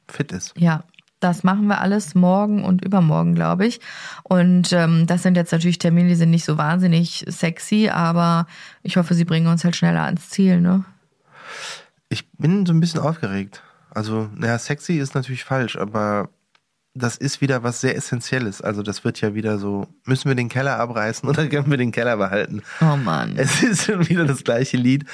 [0.08, 0.54] fit ist.
[0.56, 0.82] Ja,
[1.20, 3.80] das machen wir alles morgen und übermorgen, glaube ich.
[4.22, 8.46] Und ähm, das sind jetzt natürlich Termine, die sind nicht so wahnsinnig sexy, aber
[8.82, 10.84] ich hoffe, sie bringen uns halt schneller ans Ziel, ne?
[12.08, 13.62] Ich bin so ein bisschen aufgeregt.
[13.90, 16.28] Also, naja, sexy ist natürlich falsch, aber
[16.96, 18.62] das ist wieder was sehr Essentielles.
[18.62, 21.92] Also das wird ja wieder so, müssen wir den Keller abreißen oder können wir den
[21.92, 22.62] Keller behalten?
[22.80, 23.34] Oh Mann.
[23.36, 25.04] Es ist schon wieder das gleiche Lied.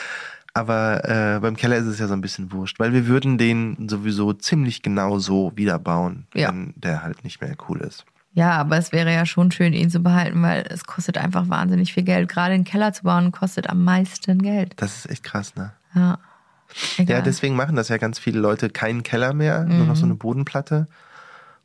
[0.54, 3.88] Aber äh, beim Keller ist es ja so ein bisschen wurscht, weil wir würden den
[3.88, 6.48] sowieso ziemlich genau so wieder bauen, Ja.
[6.48, 8.04] wenn der halt nicht mehr cool ist.
[8.34, 11.92] Ja, aber es wäre ja schon schön, ihn zu behalten, weil es kostet einfach wahnsinnig
[11.92, 12.28] viel Geld.
[12.30, 14.74] Gerade einen Keller zu bauen kostet am meisten Geld.
[14.76, 15.72] Das ist echt krass, ne?
[15.94, 16.18] Ja.
[16.96, 17.18] Egal.
[17.18, 20.14] Ja, deswegen machen das ja ganz viele Leute keinen Keller mehr, nur noch so eine
[20.14, 20.86] Bodenplatte.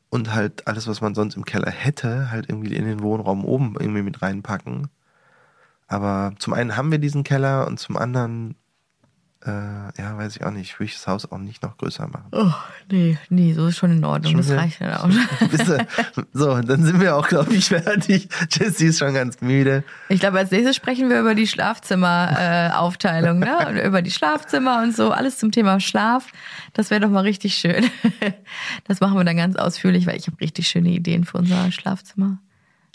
[0.09, 3.75] Und halt alles, was man sonst im Keller hätte, halt irgendwie in den Wohnraum oben
[3.79, 4.89] irgendwie mit reinpacken.
[5.87, 8.55] Aber zum einen haben wir diesen Keller und zum anderen,
[9.45, 12.27] äh, ja, weiß ich auch nicht, würde ich das Haus auch nicht noch größer machen.
[12.31, 12.51] Oh,
[12.91, 14.31] nee, nee, so ist schon in Ordnung.
[14.33, 15.09] Schon das wieder- reicht dann auch.
[16.33, 18.29] So, dann sind wir auch, glaube ich, fertig.
[18.51, 19.83] Jessie ist schon ganz müde.
[20.09, 23.67] Ich glaube, als nächstes sprechen wir über die Schlafzimmeraufteilung, äh, ne?
[23.69, 26.27] Und über die Schlafzimmer und so, alles zum Thema Schlaf.
[26.73, 27.85] Das wäre doch mal richtig schön.
[28.85, 32.39] Das machen wir dann ganz ausführlich, weil ich habe richtig schöne Ideen für unser Schlafzimmer.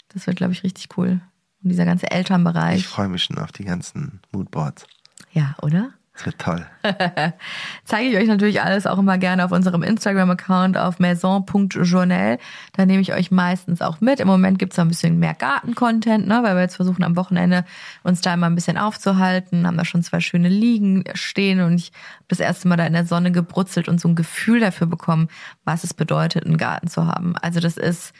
[0.09, 1.21] Das wird, glaube ich, richtig cool.
[1.63, 2.85] Und dieser ganze Ich Elternbereich.
[2.87, 4.85] freue mich schon auf die ganzen Moodboards.
[5.31, 5.91] Ja, oder?
[6.13, 6.63] Das wird toll.
[7.85, 12.37] zeige ich euch natürlich alles auch immer gerne auf unserem Instagram-Account auf maison.journal.
[12.73, 14.19] Da nehme ich euch meistens auch mit.
[14.19, 17.65] Im Moment gibt's da ein bisschen mehr Garten-Content, ne, weil wir jetzt versuchen am Wochenende
[18.03, 19.65] uns da immer ein bisschen aufzuhalten.
[19.65, 22.93] Haben da schon zwei schöne Liegen stehen und ich habe das erste Mal da in
[22.93, 25.29] der Sonne gebrutzelt und so ein Gefühl dafür bekommen,
[25.65, 27.35] was es bedeutet, einen Garten zu haben.
[27.37, 28.13] Also das ist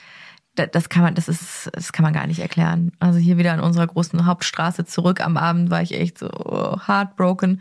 [0.54, 2.92] das kann man, das ist, das kann man gar nicht erklären.
[3.00, 6.78] Also hier wieder an unserer großen Hauptstraße zurück am Abend war ich echt so oh,
[6.86, 7.60] heartbroken.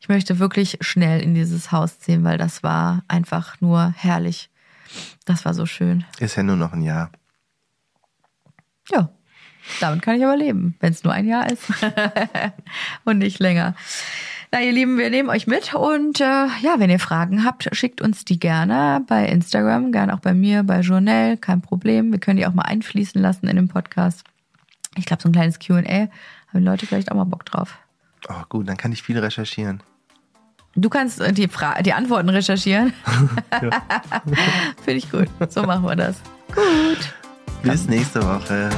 [0.00, 4.50] Ich möchte wirklich schnell in dieses Haus ziehen, weil das war einfach nur herrlich.
[5.26, 6.04] Das war so schön.
[6.18, 7.10] Ist ja nur noch ein Jahr.
[8.90, 9.10] Ja,
[9.80, 11.64] damit kann ich aber leben, wenn es nur ein Jahr ist
[13.04, 13.74] und nicht länger.
[14.52, 18.00] Na, ihr Lieben, wir nehmen euch mit und äh, ja, wenn ihr Fragen habt, schickt
[18.00, 22.10] uns die gerne bei Instagram, gerne auch bei mir, bei Journal, kein Problem.
[22.10, 24.24] Wir können die auch mal einfließen lassen in den Podcast.
[24.96, 26.10] Ich glaube, so ein kleines Q&A haben
[26.52, 27.78] die Leute vielleicht auch mal Bock drauf.
[28.28, 29.84] Oh, gut, dann kann ich viel recherchieren.
[30.74, 32.92] Du kannst äh, die, Fra die Antworten recherchieren.
[34.84, 35.28] Finde ich gut.
[35.48, 36.20] So machen wir das.
[36.48, 37.14] Gut.
[37.62, 38.70] Bis nächste Woche.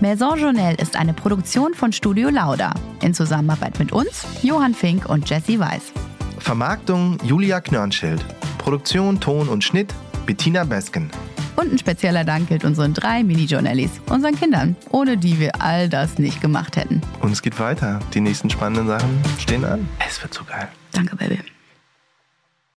[0.00, 2.72] Maison Journal ist eine Produktion von Studio Lauda
[3.02, 5.92] in Zusammenarbeit mit uns, Johann Fink und Jesse Weiß.
[6.38, 8.24] Vermarktung Julia Knörnschild.
[8.58, 9.92] Produktion, Ton und Schnitt
[10.24, 11.10] Bettina Besken.
[11.56, 16.18] Und ein spezieller Dank gilt unseren drei Mini-Journalies, unseren Kindern, ohne die wir all das
[16.18, 17.02] nicht gemacht hätten.
[17.20, 17.98] Und es geht weiter.
[18.14, 19.88] Die nächsten spannenden Sachen stehen an.
[20.08, 20.68] Es wird so geil.
[20.92, 21.40] Danke, Baby.